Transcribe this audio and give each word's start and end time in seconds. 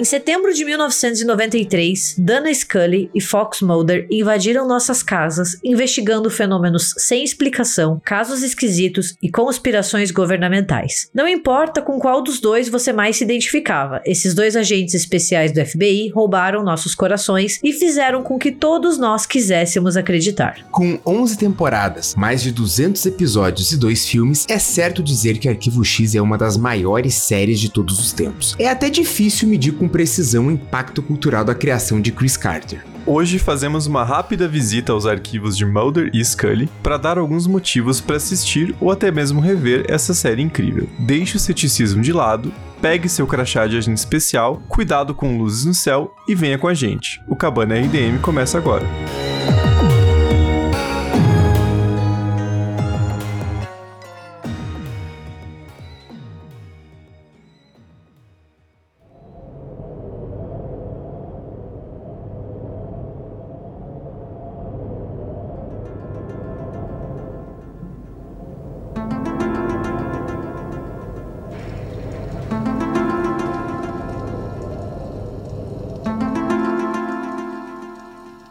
Em 0.00 0.04
setembro 0.04 0.54
de 0.54 0.64
1993, 0.64 2.14
Dana 2.16 2.50
Scully 2.54 3.10
e 3.14 3.20
Fox 3.20 3.60
Mulder 3.60 4.06
invadiram 4.10 4.66
nossas 4.66 5.02
casas, 5.02 5.58
investigando 5.62 6.30
fenômenos 6.30 6.94
sem 6.96 7.22
explicação, 7.22 8.00
casos 8.02 8.42
esquisitos 8.42 9.14
e 9.22 9.30
conspirações 9.30 10.10
governamentais. 10.10 11.10
Não 11.12 11.28
importa 11.28 11.82
com 11.82 11.98
qual 11.98 12.22
dos 12.22 12.40
dois 12.40 12.66
você 12.66 12.94
mais 12.94 13.16
se 13.16 13.24
identificava, 13.24 14.00
esses 14.06 14.32
dois 14.32 14.56
agentes 14.56 14.94
especiais 14.94 15.52
do 15.52 15.62
FBI 15.62 16.08
roubaram 16.14 16.64
nossos 16.64 16.94
corações 16.94 17.60
e 17.62 17.70
fizeram 17.70 18.22
com 18.22 18.38
que 18.38 18.52
todos 18.52 18.96
nós 18.96 19.26
quiséssemos 19.26 19.98
acreditar. 19.98 20.64
Com 20.70 20.98
11 21.04 21.36
temporadas, 21.36 22.14
mais 22.14 22.40
de 22.40 22.52
200 22.52 23.04
episódios 23.04 23.70
e 23.70 23.76
dois 23.76 24.06
filmes, 24.06 24.46
é 24.48 24.58
certo 24.58 25.02
dizer 25.02 25.36
que 25.36 25.46
Arquivo 25.46 25.84
X 25.84 26.14
é 26.14 26.22
uma 26.22 26.38
das 26.38 26.56
maiores 26.56 27.12
séries 27.16 27.60
de 27.60 27.68
todos 27.68 27.98
os 27.98 28.14
tempos. 28.14 28.56
É 28.58 28.66
até 28.66 28.88
difícil 28.88 29.46
medir 29.46 29.72
com 29.72 29.89
precisão 29.90 30.46
o 30.46 30.50
impacto 30.50 31.02
cultural 31.02 31.44
da 31.44 31.54
criação 31.54 32.00
de 32.00 32.12
Chris 32.12 32.36
Carter. 32.36 32.84
Hoje 33.06 33.38
fazemos 33.38 33.86
uma 33.86 34.04
rápida 34.04 34.46
visita 34.46 34.92
aos 34.92 35.06
arquivos 35.06 35.56
de 35.56 35.64
Mulder 35.64 36.10
e 36.12 36.24
Scully 36.24 36.68
para 36.82 36.96
dar 36.96 37.18
alguns 37.18 37.46
motivos 37.46 38.00
para 38.00 38.16
assistir 38.16 38.74
ou 38.80 38.90
até 38.90 39.10
mesmo 39.10 39.40
rever 39.40 39.84
essa 39.88 40.12
série 40.12 40.42
incrível. 40.42 40.88
Deixe 40.98 41.36
o 41.36 41.40
ceticismo 41.40 42.02
de 42.02 42.12
lado, 42.12 42.52
pegue 42.80 43.08
seu 43.08 43.26
crachá 43.26 43.66
de 43.66 43.76
agente 43.76 43.98
especial, 43.98 44.62
cuidado 44.68 45.14
com 45.14 45.38
luzes 45.38 45.64
no 45.64 45.74
céu 45.74 46.14
e 46.28 46.34
venha 46.34 46.58
com 46.58 46.68
a 46.68 46.74
gente. 46.74 47.22
O 47.26 47.34
Cabana 47.34 47.74
RDM 47.74 48.20
começa 48.20 48.58
agora. 48.58 48.86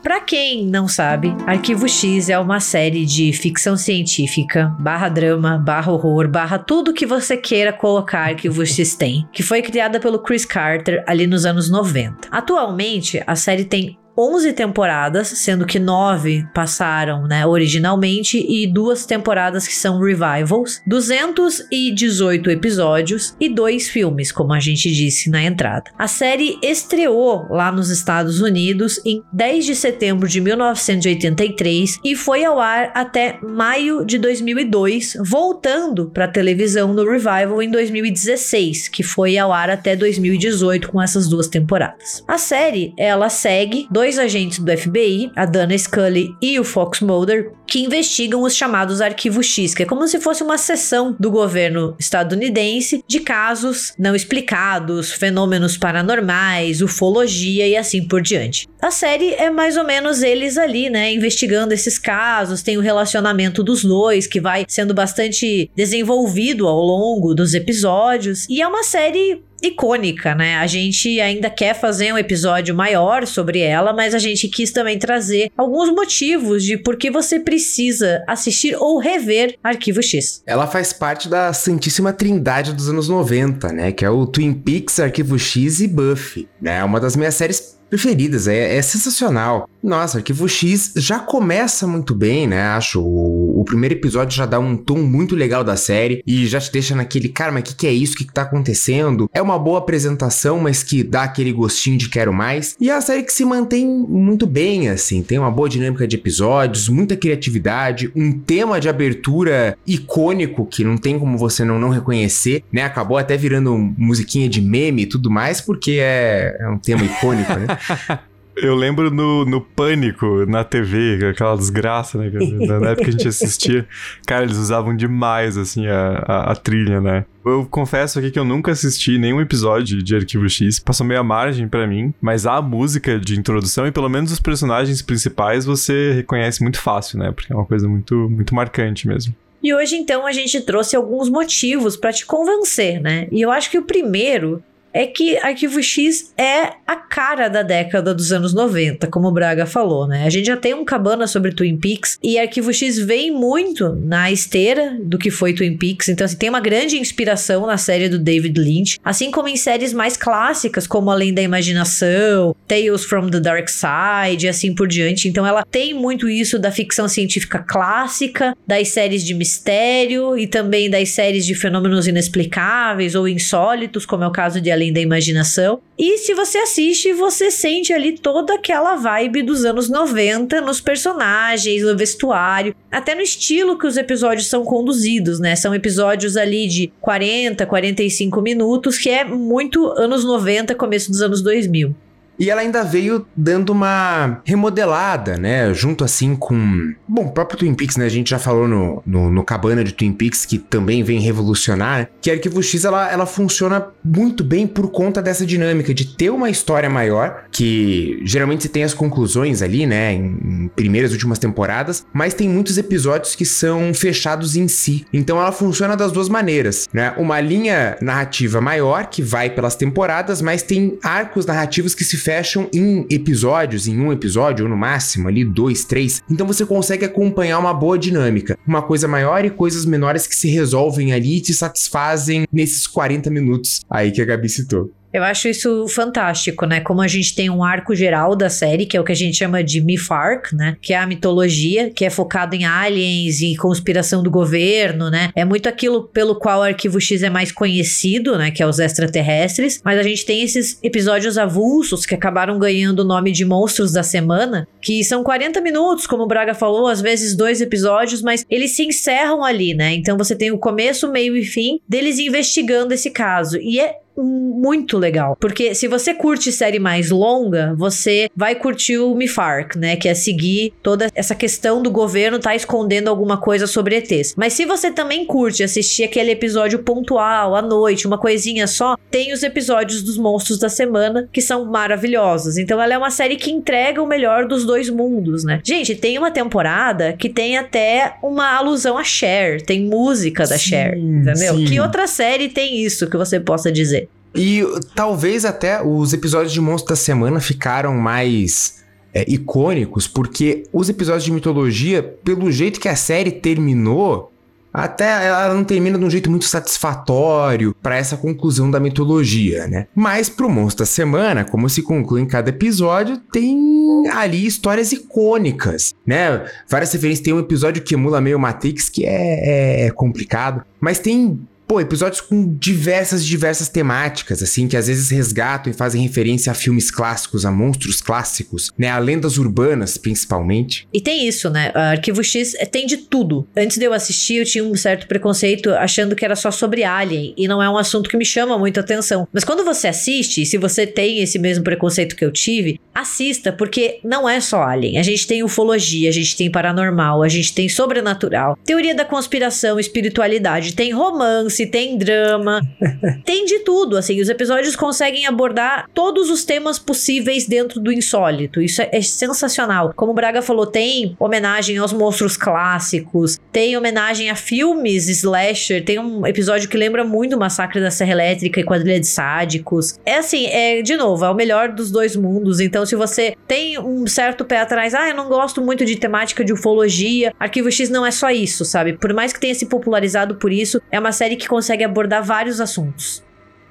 Pra 0.09 0.21
quem 0.21 0.65
não 0.65 0.87
sabe, 0.87 1.37
Arquivo 1.45 1.87
X 1.87 2.29
é 2.29 2.39
uma 2.39 2.59
série 2.59 3.05
de 3.05 3.31
ficção 3.31 3.77
científica, 3.77 4.75
barra 4.79 5.07
drama, 5.07 5.55
barra 5.59 5.91
horror, 5.91 6.27
barra 6.27 6.57
tudo 6.57 6.95
que 6.95 7.05
você 7.05 7.37
queira 7.37 7.71
colocar 7.71 8.21
Arquivo 8.21 8.65
X 8.65 8.95
tem, 8.95 9.29
que 9.31 9.43
foi 9.43 9.61
criada 9.61 9.99
pelo 9.99 10.17
Chris 10.17 10.45
Carter 10.45 11.03
ali 11.05 11.27
nos 11.27 11.45
anos 11.45 11.69
90. 11.69 12.27
Atualmente, 12.31 13.21
a 13.27 13.35
série 13.35 13.65
tem 13.65 13.98
11 14.19 14.51
temporadas, 14.51 15.29
sendo 15.29 15.65
que 15.65 15.79
9 15.79 16.45
passaram, 16.53 17.25
né, 17.25 17.45
originalmente 17.45 18.37
e 18.37 18.67
duas 18.67 19.05
temporadas 19.05 19.65
que 19.65 19.73
são 19.73 20.01
revivals, 20.01 20.81
218 20.85 22.51
episódios 22.51 23.33
e 23.39 23.47
dois 23.47 23.87
filmes, 23.87 24.29
como 24.29 24.51
a 24.51 24.59
gente 24.59 24.91
disse 24.91 25.29
na 25.29 25.41
entrada. 25.41 25.89
A 25.97 26.07
série 26.07 26.59
estreou 26.61 27.47
lá 27.49 27.71
nos 27.71 27.89
Estados 27.89 28.41
Unidos 28.41 28.99
em 29.05 29.23
10 29.31 29.65
de 29.65 29.75
setembro 29.75 30.27
de 30.27 30.41
1983 30.41 31.99
e 32.03 32.15
foi 32.15 32.43
ao 32.43 32.59
ar 32.59 32.91
até 32.93 33.39
maio 33.41 34.03
de 34.03 34.17
2002, 34.17 35.13
voltando 35.25 36.09
para 36.09 36.27
televisão 36.27 36.93
no 36.93 37.09
revival 37.09 37.61
em 37.61 37.71
2016, 37.71 38.89
que 38.89 39.03
foi 39.03 39.37
ao 39.37 39.53
ar 39.53 39.69
até 39.69 39.95
2018 39.95 40.89
com 40.89 41.01
essas 41.01 41.29
duas 41.29 41.47
temporadas. 41.47 42.23
A 42.27 42.37
série, 42.37 42.93
ela 42.97 43.29
segue 43.29 43.87
dois 43.89 44.08
agentes 44.17 44.59
do 44.59 44.77
FBI, 44.77 45.31
a 45.35 45.45
Dana 45.45 45.77
Scully 45.77 46.35
e 46.41 46.59
o 46.59 46.63
Fox 46.63 47.01
Mulder, 47.01 47.51
que 47.67 47.83
investigam 47.83 48.41
os 48.41 48.55
chamados 48.55 49.01
arquivos 49.01 49.45
X, 49.45 49.75
que 49.75 49.83
é 49.83 49.85
como 49.85 50.07
se 50.07 50.19
fosse 50.19 50.41
uma 50.41 50.57
seção 50.57 51.15
do 51.19 51.29
governo 51.29 51.95
estadunidense 51.99 53.03
de 53.07 53.19
casos 53.19 53.93
não 53.97 54.15
explicados, 54.15 55.11
fenômenos 55.11 55.77
paranormais, 55.77 56.81
ufologia 56.81 57.67
e 57.67 57.77
assim 57.77 58.07
por 58.07 58.21
diante. 58.21 58.67
A 58.81 58.91
série 58.91 59.33
é 59.33 59.49
mais 59.49 59.77
ou 59.77 59.83
menos 59.83 60.23
eles 60.23 60.57
ali, 60.57 60.89
né, 60.89 61.13
investigando 61.13 61.73
esses 61.73 61.99
casos, 61.99 62.63
tem 62.63 62.77
o 62.77 62.81
relacionamento 62.81 63.63
dos 63.63 63.83
dois 63.83 64.25
que 64.25 64.39
vai 64.39 64.65
sendo 64.67 64.93
bastante 64.93 65.69
desenvolvido 65.75 66.67
ao 66.67 66.79
longo 66.79 67.35
dos 67.35 67.53
episódios, 67.53 68.47
e 68.49 68.61
é 68.61 68.67
uma 68.67 68.83
série 68.83 69.43
icônica, 69.61 70.35
né? 70.35 70.57
A 70.57 70.67
gente 70.67 71.19
ainda 71.19 71.49
quer 71.49 71.73
fazer 71.73 72.13
um 72.13 72.17
episódio 72.17 72.75
maior 72.75 73.25
sobre 73.25 73.59
ela, 73.59 73.93
mas 73.93 74.13
a 74.13 74.19
gente 74.19 74.47
quis 74.47 74.71
também 74.71 74.97
trazer 74.97 75.51
alguns 75.57 75.89
motivos 75.89 76.63
de 76.63 76.77
por 76.77 76.97
que 76.97 77.09
você 77.09 77.39
precisa 77.39 78.23
assistir 78.27 78.75
ou 78.75 78.99
rever 78.99 79.57
Arquivo 79.63 80.01
X. 80.01 80.43
Ela 80.45 80.67
faz 80.67 80.93
parte 80.93 81.27
da 81.27 81.53
Santíssima 81.53 82.13
Trindade 82.13 82.73
dos 82.73 82.89
anos 82.89 83.09
90, 83.09 83.71
né? 83.73 83.91
Que 83.91 84.05
é 84.05 84.09
o 84.09 84.25
Twin 84.25 84.53
Peaks, 84.53 84.99
Arquivo 84.99 85.37
X 85.37 85.79
e 85.81 85.87
Buffy, 85.87 86.47
né? 86.61 86.79
É 86.79 86.83
uma 86.83 86.99
das 86.99 87.15
minhas 87.15 87.35
séries 87.35 87.78
preferidas, 87.89 88.47
é, 88.47 88.77
é, 88.77 88.81
sensacional. 88.81 89.67
Nossa, 89.81 90.17
Arquivo 90.17 90.47
X 90.47 90.93
já 90.95 91.19
começa 91.19 91.87
muito 91.87 92.13
bem, 92.13 92.47
né? 92.47 92.61
Acho. 92.63 93.01
O, 93.01 93.61
o, 93.61 93.63
primeiro 93.63 93.95
episódio 93.95 94.35
já 94.35 94.45
dá 94.45 94.59
um 94.59 94.75
tom 94.75 94.99
muito 94.99 95.35
legal 95.35 95.63
da 95.63 95.75
série 95.75 96.21
e 96.27 96.45
já 96.47 96.59
te 96.59 96.71
deixa 96.71 96.95
naquele, 96.95 97.29
cara, 97.29 97.51
mas 97.51 97.61
o 97.61 97.65
que, 97.65 97.75
que 97.75 97.87
é 97.87 97.91
isso? 97.91 98.13
O 98.13 98.17
que, 98.17 98.25
que 98.25 98.33
tá 98.33 98.41
acontecendo? 98.41 99.29
É 99.33 99.41
uma 99.41 99.57
boa 99.57 99.79
apresentação, 99.79 100.59
mas 100.59 100.83
que 100.83 101.03
dá 101.03 101.23
aquele 101.23 101.51
gostinho 101.51 101.97
de 101.97 102.09
quero 102.09 102.33
mais. 102.33 102.75
E 102.79 102.89
é 102.89 102.93
a 102.93 103.01
série 103.01 103.23
que 103.23 103.33
se 103.33 103.45
mantém 103.45 103.87
muito 103.87 104.45
bem, 104.45 104.89
assim. 104.89 105.23
Tem 105.23 105.39
uma 105.39 105.51
boa 105.51 105.69
dinâmica 105.69 106.07
de 106.07 106.15
episódios, 106.15 106.89
muita 106.89 107.15
criatividade, 107.15 108.11
um 108.15 108.31
tema 108.31 108.79
de 108.79 108.89
abertura 108.89 109.77
icônico 109.87 110.65
que 110.65 110.83
não 110.83 110.97
tem 110.97 111.17
como 111.17 111.37
você 111.37 111.63
não, 111.63 111.79
não 111.79 111.89
reconhecer, 111.89 112.63
né? 112.71 112.83
Acabou 112.83 113.17
até 113.17 113.37
virando 113.37 113.75
musiquinha 113.97 114.49
de 114.49 114.61
meme 114.61 115.03
e 115.03 115.05
tudo 115.05 115.31
mais, 115.31 115.61
porque 115.61 115.99
é, 116.01 116.57
é 116.59 116.69
um 116.69 116.77
tema 116.77 117.03
icônico, 117.03 117.53
né? 117.53 117.67
Eu 118.61 118.75
lembro 118.75 119.09
no, 119.09 119.45
no 119.45 119.61
Pânico, 119.61 120.45
na 120.45 120.63
TV, 120.63 121.29
aquela 121.29 121.55
desgraça, 121.55 122.17
né? 122.17 122.29
Na 122.29 122.89
época 122.89 123.03
que 123.05 123.09
a 123.09 123.11
gente 123.11 123.27
assistia. 123.27 123.87
Cara, 124.25 124.43
eles 124.43 124.57
usavam 124.57 124.95
demais, 124.95 125.57
assim, 125.57 125.87
a, 125.87 126.23
a, 126.25 126.51
a, 126.51 126.55
trilha, 126.55 126.99
né? 126.99 127.25
Eu 127.45 127.65
confesso 127.65 128.19
aqui 128.19 128.31
que 128.31 128.39
eu 128.39 128.43
nunca 128.43 128.71
assisti 128.71 129.17
nenhum 129.17 129.39
episódio 129.39 130.03
de 130.03 130.15
Arquivo 130.15 130.49
X. 130.49 130.79
Passou 130.79 131.05
meio 131.05 131.21
a 131.21 131.23
margem 131.23 131.67
para 131.67 131.87
mim. 131.87 132.13
Mas 132.19 132.45
a 132.45 132.61
música 132.61 133.17
de 133.17 133.39
introdução 133.39 133.87
e 133.87 133.91
pelo 133.91 134.09
menos 134.09 134.31
os 134.31 134.39
personagens 134.39 135.01
principais 135.01 135.63
você 135.65 136.11
reconhece 136.11 136.61
muito 136.61 136.79
fácil, 136.81 137.17
né? 137.17 137.31
Porque 137.31 137.53
é 137.53 137.55
uma 137.55 137.65
coisa 137.65 137.87
muito, 137.87 138.29
muito 138.29 138.53
marcante 138.53 139.07
mesmo. 139.07 139.33
E 139.61 139.73
hoje, 139.73 139.97
então, 139.97 140.25
a 140.25 140.31
gente 140.31 140.61
trouxe 140.61 140.95
alguns 140.95 141.29
motivos 141.29 141.97
para 141.97 142.13
te 142.13 142.25
convencer, 142.25 143.01
né? 143.01 143.27
E 143.29 143.41
eu 143.41 143.51
acho 143.51 143.69
que 143.69 143.77
o 143.77 143.83
primeiro 143.83 144.63
é 144.93 145.05
que 145.05 145.37
Arquivo 145.37 145.81
X 145.81 146.33
é 146.37 146.73
a 146.85 146.95
cara 146.95 147.47
da 147.47 147.61
década 147.61 148.13
dos 148.13 148.31
anos 148.31 148.53
90, 148.53 149.07
como 149.07 149.27
o 149.27 149.31
Braga 149.31 149.65
falou, 149.65 150.07
né? 150.07 150.25
A 150.25 150.29
gente 150.29 150.47
já 150.47 150.57
tem 150.57 150.73
um 150.73 150.85
cabana 150.85 151.27
sobre 151.27 151.51
Twin 151.51 151.77
Peaks 151.77 152.17
e 152.23 152.39
Arquivo 152.39 152.73
X 152.73 152.97
vem 152.97 153.31
muito 153.31 153.95
na 153.95 154.31
esteira 154.31 154.97
do 155.01 155.17
que 155.17 155.29
foi 155.29 155.53
Twin 155.53 155.77
Peaks, 155.77 156.09
então 156.09 156.25
assim, 156.25 156.37
tem 156.37 156.49
uma 156.49 156.59
grande 156.59 156.97
inspiração 156.97 157.65
na 157.65 157.77
série 157.77 158.09
do 158.09 158.19
David 158.19 158.59
Lynch, 158.59 158.99
assim 159.03 159.31
como 159.31 159.47
em 159.47 159.55
séries 159.55 159.93
mais 159.93 160.17
clássicas 160.17 160.87
como 160.87 161.11
Além 161.11 161.33
da 161.33 161.41
Imaginação, 161.41 162.55
Tales 162.67 163.03
from 163.05 163.29
the 163.29 163.39
Dark 163.39 163.69
Side 163.69 164.45
e 164.45 164.49
assim 164.49 164.73
por 164.73 164.87
diante. 164.87 165.27
Então 165.27 165.45
ela 165.45 165.63
tem 165.63 165.93
muito 165.93 166.29
isso 166.29 166.57
da 166.57 166.71
ficção 166.71 167.07
científica 167.07 167.59
clássica, 167.59 168.55
das 168.67 168.89
séries 168.89 169.23
de 169.23 169.33
mistério 169.33 170.37
e 170.37 170.47
também 170.47 170.89
das 170.89 171.09
séries 171.09 171.45
de 171.45 171.55
fenômenos 171.55 172.07
inexplicáveis 172.07 173.15
ou 173.15 173.27
insólitos, 173.27 174.05
como 174.05 174.23
é 174.23 174.27
o 174.27 174.31
caso 174.31 174.59
de 174.59 174.71
além 174.71 174.88
da 174.91 174.99
imaginação. 174.99 175.79
E 175.97 176.17
se 176.17 176.33
você 176.33 176.57
assiste, 176.59 177.11
você 177.13 177.51
sente 177.51 177.91
ali 177.91 178.17
toda 178.17 178.55
aquela 178.55 178.95
vibe 178.95 179.43
dos 179.43 179.65
anos 179.65 179.89
90 179.89 180.61
nos 180.61 180.79
personagens, 180.79 181.83
no 181.83 181.95
vestuário, 181.97 182.75
até 182.91 183.13
no 183.13 183.21
estilo 183.21 183.77
que 183.77 183.87
os 183.87 183.97
episódios 183.97 184.47
são 184.47 184.63
conduzidos, 184.63 185.39
né? 185.39 185.55
São 185.55 185.75
episódios 185.75 186.37
ali 186.37 186.67
de 186.67 186.91
40, 187.01 187.65
45 187.65 188.41
minutos, 188.41 188.97
que 188.97 189.09
é 189.09 189.23
muito 189.23 189.87
anos 189.87 190.23
90, 190.23 190.73
começo 190.75 191.11
dos 191.11 191.21
anos 191.21 191.41
2000. 191.41 191.95
E 192.39 192.49
ela 192.49 192.61
ainda 192.61 192.83
veio 192.83 193.25
dando 193.35 193.71
uma 193.71 194.41
remodelada, 194.45 195.37
né? 195.37 195.73
Junto 195.73 196.03
assim 196.03 196.35
com. 196.35 196.93
Bom, 197.07 197.25
o 197.25 197.31
próprio 197.31 197.59
Twin 197.59 197.73
Peaks, 197.73 197.97
né? 197.97 198.05
A 198.05 198.09
gente 198.09 198.29
já 198.29 198.39
falou 198.39 198.67
no, 198.67 199.03
no, 199.05 199.29
no 199.29 199.43
Cabana 199.43 199.83
de 199.83 199.93
Twin 199.93 200.13
Peaks, 200.13 200.45
que 200.45 200.57
também 200.57 201.03
vem 201.03 201.19
revolucionar, 201.19 202.09
que 202.21 202.31
a 202.31 202.33
Arquivo 202.33 202.63
X 202.63 202.85
ela, 202.85 203.11
ela 203.11 203.25
funciona 203.25 203.87
muito 204.03 204.43
bem 204.43 204.65
por 204.65 204.89
conta 204.89 205.21
dessa 205.21 205.45
dinâmica 205.45 205.93
de 205.93 206.05
ter 206.05 206.29
uma 206.29 206.49
história 206.49 206.89
maior, 206.89 207.43
que 207.51 208.21
geralmente 208.23 208.63
você 208.63 208.69
tem 208.69 208.83
as 208.83 208.93
conclusões 208.93 209.61
ali, 209.61 209.85
né? 209.85 210.13
Em, 210.13 210.37
em 210.43 210.71
primeiras 210.73 211.11
últimas 211.11 211.39
temporadas, 211.39 212.05
mas 212.13 212.33
tem 212.33 212.47
muitos 212.47 212.77
episódios 212.77 213.35
que 213.35 213.45
são 213.45 213.93
fechados 213.93 214.55
em 214.55 214.67
si. 214.67 215.05
Então 215.11 215.37
ela 215.37 215.51
funciona 215.51 215.97
das 215.97 216.11
duas 216.11 216.29
maneiras, 216.29 216.87
né? 216.93 217.13
Uma 217.17 217.41
linha 217.41 217.97
narrativa 218.01 218.61
maior 218.61 219.07
que 219.07 219.21
vai 219.21 219.49
pelas 219.49 219.75
temporadas, 219.75 220.41
mas 220.41 220.63
tem 220.63 220.97
arcos 221.03 221.45
narrativos 221.45 221.93
que 221.93 222.05
se 222.05 222.17
fecham 222.29 222.69
em 222.71 223.07
episódios, 223.09 223.87
em 223.87 223.99
um 223.99 224.13
episódio, 224.13 224.65
ou 224.65 224.69
no 224.69 224.77
máximo 224.77 225.27
ali 225.27 225.43
dois, 225.43 225.83
três. 225.83 226.21
Então 226.29 226.45
você 226.45 226.63
consegue 226.63 227.03
acompanhar 227.03 227.57
uma 227.57 227.73
boa 227.73 227.97
dinâmica. 227.97 228.55
Uma 228.67 228.83
coisa 228.83 229.07
maior 229.07 229.43
e 229.45 229.49
coisas 229.49 229.83
menores 229.83 230.27
que 230.27 230.35
se 230.35 230.47
resolvem 230.47 231.11
ali 231.11 231.37
e 231.37 231.41
te 231.41 231.55
satisfazem 231.55 232.45
nesses 232.53 232.85
40 232.85 233.31
minutos 233.31 233.81
aí 233.89 234.11
que 234.11 234.21
a 234.21 234.25
Gabi 234.25 234.47
citou. 234.47 234.91
Eu 235.11 235.23
acho 235.23 235.47
isso 235.47 235.87
fantástico, 235.87 236.65
né? 236.65 236.81
Como 236.81 237.01
a 237.01 237.07
gente 237.07 237.35
tem 237.35 237.49
um 237.49 237.63
arco 237.63 237.95
geral 237.95 238.35
da 238.35 238.49
série, 238.49 238.85
que 238.85 238.95
é 238.95 239.01
o 239.01 239.03
que 239.03 239.11
a 239.11 239.15
gente 239.15 239.37
chama 239.37 239.63
de 239.63 239.81
Mythark, 239.81 240.55
né? 240.55 240.77
Que 240.81 240.93
é 240.93 240.97
a 240.97 241.07
mitologia, 241.07 241.89
que 241.89 242.05
é 242.05 242.09
focado 242.09 242.55
em 242.55 242.65
aliens 242.65 243.41
e 243.41 243.55
conspiração 243.55 244.21
do 244.21 244.29
governo, 244.29 245.09
né? 245.09 245.31
É 245.35 245.43
muito 245.43 245.67
aquilo 245.67 246.03
pelo 246.03 246.35
qual 246.35 246.59
o 246.59 246.63
Arquivo 246.63 247.01
X 247.01 247.23
é 247.23 247.29
mais 247.29 247.51
conhecido, 247.51 248.37
né? 248.37 248.51
Que 248.51 248.61
é 248.61 248.67
os 248.67 248.79
extraterrestres. 248.79 249.81
Mas 249.83 249.97
a 249.97 250.03
gente 250.03 250.25
tem 250.25 250.43
esses 250.43 250.79
episódios 250.83 251.37
avulsos 251.37 252.05
que 252.05 252.13
acabaram 252.13 252.59
ganhando 252.59 252.99
o 252.99 253.05
nome 253.05 253.31
de 253.31 253.43
Monstros 253.45 253.91
da 253.91 254.03
Semana, 254.03 254.67
que 254.81 255.03
são 255.03 255.23
40 255.23 255.59
minutos, 255.61 256.05
como 256.05 256.23
o 256.23 256.27
Braga 256.27 256.53
falou, 256.53 256.87
às 256.87 257.01
vezes 257.01 257.35
dois 257.35 257.61
episódios, 257.61 258.21
mas 258.21 258.45
eles 258.49 258.75
se 258.75 258.83
encerram 258.83 259.43
ali, 259.43 259.73
né? 259.73 259.93
Então 259.93 260.17
você 260.17 260.35
tem 260.35 260.51
o 260.51 260.57
começo, 260.57 261.11
meio 261.11 261.35
e 261.35 261.43
fim 261.43 261.79
deles 261.87 262.19
investigando 262.19 262.93
esse 262.93 263.09
caso. 263.09 263.57
E 263.57 263.79
é 263.79 263.95
muito 264.23 264.97
legal. 264.97 265.37
Porque 265.39 265.73
se 265.73 265.87
você 265.87 266.13
curte 266.13 266.51
série 266.51 266.79
mais 266.79 267.09
longa, 267.09 267.73
você 267.77 268.29
vai 268.35 268.55
curtir 268.55 268.97
o 268.97 269.15
Mifark, 269.15 269.77
né? 269.77 269.95
Que 269.95 270.09
é 270.09 270.13
seguir 270.13 270.73
toda 270.83 271.09
essa 271.15 271.35
questão 271.35 271.81
do 271.81 271.89
governo 271.89 272.39
tá 272.39 272.55
escondendo 272.55 273.09
alguma 273.09 273.37
coisa 273.37 273.67
sobre 273.67 273.95
ETs. 273.97 274.33
Mas 274.35 274.53
se 274.53 274.65
você 274.65 274.91
também 274.91 275.25
curte 275.25 275.63
assistir 275.63 276.03
aquele 276.03 276.31
episódio 276.31 276.79
pontual, 276.79 277.55
à 277.55 277.61
noite, 277.61 278.07
uma 278.07 278.17
coisinha 278.17 278.67
só, 278.67 278.97
tem 279.09 279.33
os 279.33 279.43
episódios 279.43 280.01
dos 280.01 280.17
monstros 280.17 280.59
da 280.59 280.69
semana 280.69 281.27
que 281.31 281.41
são 281.41 281.65
maravilhosos. 281.65 282.57
Então 282.57 282.81
ela 282.81 282.93
é 282.93 282.97
uma 282.97 283.11
série 283.11 283.35
que 283.35 283.51
entrega 283.51 284.01
o 284.01 284.07
melhor 284.07 284.47
dos 284.47 284.65
dois 284.65 284.89
mundos, 284.89 285.43
né? 285.43 285.61
Gente, 285.63 285.95
tem 285.95 286.17
uma 286.17 286.31
temporada 286.31 287.13
que 287.13 287.29
tem 287.29 287.57
até 287.57 288.15
uma 288.21 288.55
alusão 288.55 288.97
a 288.97 289.03
Cher, 289.03 289.61
tem 289.61 289.85
música 289.85 290.45
da 290.45 290.57
sim, 290.57 290.69
Cher, 290.69 290.97
entendeu? 290.97 291.55
Sim. 291.55 291.65
Que 291.65 291.79
outra 291.79 292.07
série 292.07 292.49
tem 292.49 292.81
isso 292.83 293.09
que 293.09 293.17
você 293.17 293.39
possa 293.39 293.71
dizer? 293.71 294.08
E 294.35 294.63
talvez 294.95 295.45
até 295.45 295.81
os 295.81 296.13
episódios 296.13 296.53
de 296.53 296.61
Monstro 296.61 296.89
da 296.89 296.95
Semana 296.95 297.39
ficaram 297.39 297.95
mais 297.95 298.83
é, 299.13 299.25
icônicos, 299.27 300.07
porque 300.07 300.63
os 300.71 300.89
episódios 300.89 301.23
de 301.23 301.31
mitologia, 301.31 302.03
pelo 302.23 302.51
jeito 302.51 302.79
que 302.79 302.87
a 302.87 302.95
série 302.95 303.31
terminou, 303.31 304.31
até 304.71 305.27
ela 305.27 305.53
não 305.53 305.63
termina 305.63 305.97
de 305.97 306.05
um 306.05 306.09
jeito 306.09 306.29
muito 306.29 306.45
satisfatório 306.45 307.75
para 307.81 307.97
essa 307.97 308.15
conclusão 308.15 308.69
da 308.69 308.79
mitologia, 308.79 309.67
né? 309.67 309.87
Mas 309.95 310.29
pro 310.29 310.49
Monstro 310.49 310.83
da 310.83 310.85
Semana, 310.85 311.43
como 311.43 311.67
se 311.67 311.81
conclui 311.81 312.21
em 312.21 312.27
cada 312.27 312.51
episódio, 312.51 313.17
tem 313.31 314.07
ali 314.11 314.45
histórias 314.45 314.91
icônicas, 314.91 315.93
né? 316.05 316.45
Várias 316.69 316.91
referências. 316.93 317.25
Tem 317.25 317.33
um 317.33 317.39
episódio 317.39 317.81
que 317.81 317.95
emula 317.95 318.21
meio 318.21 318.39
Matrix, 318.39 318.89
que 318.89 319.05
é, 319.05 319.81
é, 319.81 319.87
é 319.87 319.91
complicado, 319.91 320.63
mas 320.79 320.99
tem 320.99 321.39
pô, 321.69 321.79
episódios 321.79 322.19
com 322.19 322.51
diversas, 322.57 323.23
diversas 323.23 323.69
temáticas, 323.69 324.41
assim, 324.41 324.67
que 324.67 324.75
às 324.75 324.87
vezes 324.87 325.11
resgatam 325.11 325.71
e 325.71 325.75
fazem 325.75 326.01
referência 326.01 326.51
a 326.51 326.55
filmes 326.55 326.89
clássicos, 326.89 327.45
a 327.45 327.51
monstros 327.51 328.01
clássicos, 328.01 328.71
né? 328.75 328.89
A 328.89 328.97
lendas 328.97 329.37
urbanas, 329.37 329.95
principalmente. 329.95 330.87
E 330.91 330.99
tem 330.99 331.27
isso, 331.27 331.47
né? 331.47 331.71
Arquivo 331.75 332.23
X 332.23 332.55
é, 332.55 332.65
tem 332.65 332.87
de 332.87 332.97
tudo. 332.97 333.47
Antes 333.55 333.77
de 333.77 333.85
eu 333.85 333.93
assistir, 333.93 334.37
eu 334.37 334.45
tinha 334.45 334.63
um 334.63 334.75
certo 334.75 335.07
preconceito 335.07 335.69
achando 335.69 336.15
que 336.15 336.25
era 336.25 336.35
só 336.35 336.49
sobre 336.49 336.83
Alien, 336.83 337.35
e 337.37 337.47
não 337.47 337.61
é 337.61 337.69
um 337.69 337.77
assunto 337.77 338.09
que 338.09 338.17
me 338.17 338.25
chama 338.25 338.57
muito 338.57 338.79
atenção. 338.79 339.27
Mas 339.31 339.43
quando 339.43 339.63
você 339.63 339.87
assiste, 339.87 340.47
se 340.47 340.57
você 340.57 340.87
tem 340.87 341.19
esse 341.19 341.37
mesmo 341.37 341.63
preconceito 341.63 342.15
que 342.15 342.25
eu 342.25 342.31
tive, 342.31 342.79
assista, 342.95 343.53
porque 343.53 343.99
não 344.03 344.27
é 344.27 344.41
só 344.41 344.63
Alien. 344.63 344.97
A 344.97 345.03
gente 345.03 345.27
tem 345.27 345.43
ufologia, 345.43 346.09
a 346.09 346.13
gente 346.13 346.35
tem 346.35 346.49
paranormal, 346.49 347.21
a 347.21 347.29
gente 347.29 347.53
tem 347.53 347.69
sobrenatural, 347.69 348.57
teoria 348.65 348.95
da 348.95 349.05
conspiração, 349.05 349.79
espiritualidade, 349.79 350.73
tem 350.73 350.91
romance, 350.91 351.58
se 351.59 351.65
tem 351.65 351.97
drama, 351.97 352.61
tem 353.25 353.43
de 353.43 353.59
tudo, 353.59 353.97
assim, 353.97 354.21
os 354.21 354.29
episódios 354.29 354.77
conseguem 354.77 355.25
abordar 355.25 355.89
todos 355.93 356.29
os 356.29 356.45
temas 356.45 356.79
possíveis 356.79 357.45
dentro 357.45 357.81
do 357.81 357.91
insólito. 357.91 358.61
Isso 358.61 358.81
é, 358.81 358.87
é 358.93 359.01
sensacional. 359.01 359.91
Como 359.93 360.13
o 360.13 360.15
Braga 360.15 360.41
falou, 360.41 360.65
tem 360.65 361.17
homenagem 361.19 361.77
aos 361.77 361.91
monstros 361.91 362.37
clássicos, 362.37 363.37
tem 363.51 363.75
homenagem 363.75 364.29
a 364.29 364.35
filmes 364.35 365.09
slasher, 365.09 365.83
tem 365.83 365.99
um 365.99 366.25
episódio 366.25 366.69
que 366.69 366.77
lembra 366.77 367.03
muito 367.03 367.35
o 367.35 367.39
Massacre 367.39 367.81
da 367.81 367.91
Serra 367.91 368.13
Elétrica 368.13 368.61
e 368.61 368.63
Quadrilha 368.63 368.99
de 369.01 369.07
Sádicos. 369.07 369.99
É 370.05 370.15
assim, 370.15 370.45
é 370.45 370.81
de 370.81 370.95
novo, 370.95 371.25
é 371.25 371.29
o 371.29 371.35
melhor 371.35 371.73
dos 371.73 371.91
dois 371.91 372.15
mundos. 372.15 372.61
Então, 372.61 372.85
se 372.85 372.95
você 372.95 373.35
tem 373.45 373.77
um 373.77 374.07
certo 374.07 374.45
pé 374.45 374.61
atrás, 374.61 374.93
ah, 374.93 375.09
eu 375.09 375.15
não 375.15 375.27
gosto 375.27 375.61
muito 375.61 375.83
de 375.83 375.97
temática 375.97 376.45
de 376.45 376.53
ufologia, 376.53 377.33
Arquivo 377.37 377.69
X 377.69 377.89
não 377.89 378.05
é 378.05 378.11
só 378.11 378.29
isso, 378.29 378.63
sabe? 378.63 378.93
Por 378.93 379.13
mais 379.13 379.33
que 379.33 379.41
tenha 379.41 379.53
se 379.53 379.65
popularizado 379.65 380.35
por 380.35 380.53
isso, 380.53 380.81
é 380.89 380.97
uma 380.97 381.11
série 381.11 381.35
que 381.35 381.48
consegue 381.49 381.83
abordar 381.83 382.23
vários 382.23 382.61
assuntos. 382.61 383.23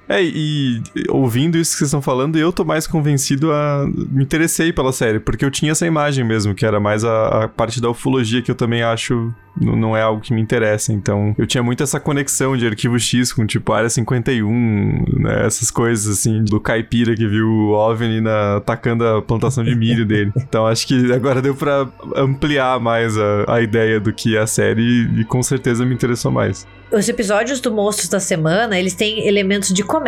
É, 0.09 0.23
e 0.23 0.81
ouvindo 1.07 1.55
isso 1.55 1.73
que 1.73 1.77
vocês 1.77 1.89
estão 1.89 2.01
falando, 2.01 2.35
eu 2.35 2.51
tô 2.51 2.65
mais 2.65 2.87
convencido 2.87 3.51
a. 3.51 3.87
Me 4.09 4.23
interessei 4.23 4.73
pela 4.73 4.91
série, 4.91 5.19
porque 5.19 5.45
eu 5.45 5.51
tinha 5.51 5.71
essa 5.71 5.85
imagem 5.85 6.25
mesmo, 6.25 6.55
que 6.55 6.65
era 6.65 6.79
mais 6.79 7.03
a, 7.03 7.43
a 7.43 7.47
parte 7.47 7.79
da 7.79 7.91
ufologia 7.91 8.41
que 8.41 8.49
eu 8.49 8.55
também 8.55 8.81
acho 8.81 9.31
não 9.61 9.95
é 9.95 10.01
algo 10.01 10.21
que 10.21 10.33
me 10.33 10.41
interessa. 10.41 10.91
Então, 10.91 11.35
eu 11.37 11.45
tinha 11.45 11.61
muito 11.61 11.83
essa 11.83 11.99
conexão 11.99 12.57
de 12.57 12.65
arquivo 12.65 12.97
X 12.97 13.31
com, 13.31 13.45
tipo, 13.45 13.71
Área 13.71 13.89
51, 13.89 15.05
né? 15.17 15.45
Essas 15.45 15.69
coisas, 15.69 16.19
assim, 16.19 16.43
do 16.43 16.59
caipira 16.59 17.15
que 17.15 17.27
viu 17.27 17.47
o 17.47 17.71
OVNI 17.71 18.21
na, 18.21 18.57
atacando 18.57 19.05
a 19.05 19.21
plantação 19.21 19.63
de 19.63 19.75
milho 19.75 20.05
dele. 20.07 20.31
Então, 20.37 20.65
acho 20.65 20.87
que 20.87 21.11
agora 21.13 21.41
deu 21.41 21.53
para 21.53 21.87
ampliar 22.15 22.79
mais 22.79 23.17
a, 23.17 23.55
a 23.55 23.61
ideia 23.61 23.99
do 23.99 24.11
que 24.13 24.35
é 24.35 24.39
a 24.39 24.47
série 24.47 24.81
e, 24.81 25.21
e 25.21 25.25
com 25.25 25.43
certeza 25.43 25.85
me 25.85 25.93
interessou 25.93 26.31
mais 26.31 26.65
os 26.91 27.07
episódios 27.07 27.59
do 27.59 27.71
Monstros 27.71 28.09
da 28.09 28.19
Semana, 28.19 28.79
eles 28.79 28.93
têm 28.93 29.27
elementos 29.27 29.71
de 29.71 29.83
comédia, 29.83 29.98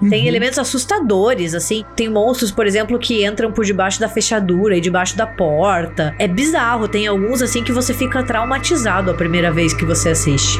uhum. 0.00 0.08
tem 0.08 0.26
elementos 0.26 0.58
assustadores, 0.58 1.54
assim. 1.54 1.84
Tem 1.96 2.08
monstros, 2.08 2.50
por 2.50 2.66
exemplo, 2.66 2.98
que 2.98 3.24
entram 3.24 3.52
por 3.52 3.64
debaixo 3.64 4.00
da 4.00 4.08
fechadura 4.08 4.76
e 4.76 4.80
debaixo 4.80 5.16
da 5.16 5.26
porta. 5.26 6.14
É 6.18 6.28
bizarro, 6.28 6.88
tem 6.88 7.06
alguns, 7.06 7.42
assim, 7.42 7.62
que 7.62 7.72
você 7.72 7.94
fica 7.94 8.22
traumatizado 8.22 9.10
a 9.10 9.14
primeira 9.14 9.50
vez 9.52 9.72
que 9.72 9.84
você 9.84 10.10
assiste. 10.10 10.58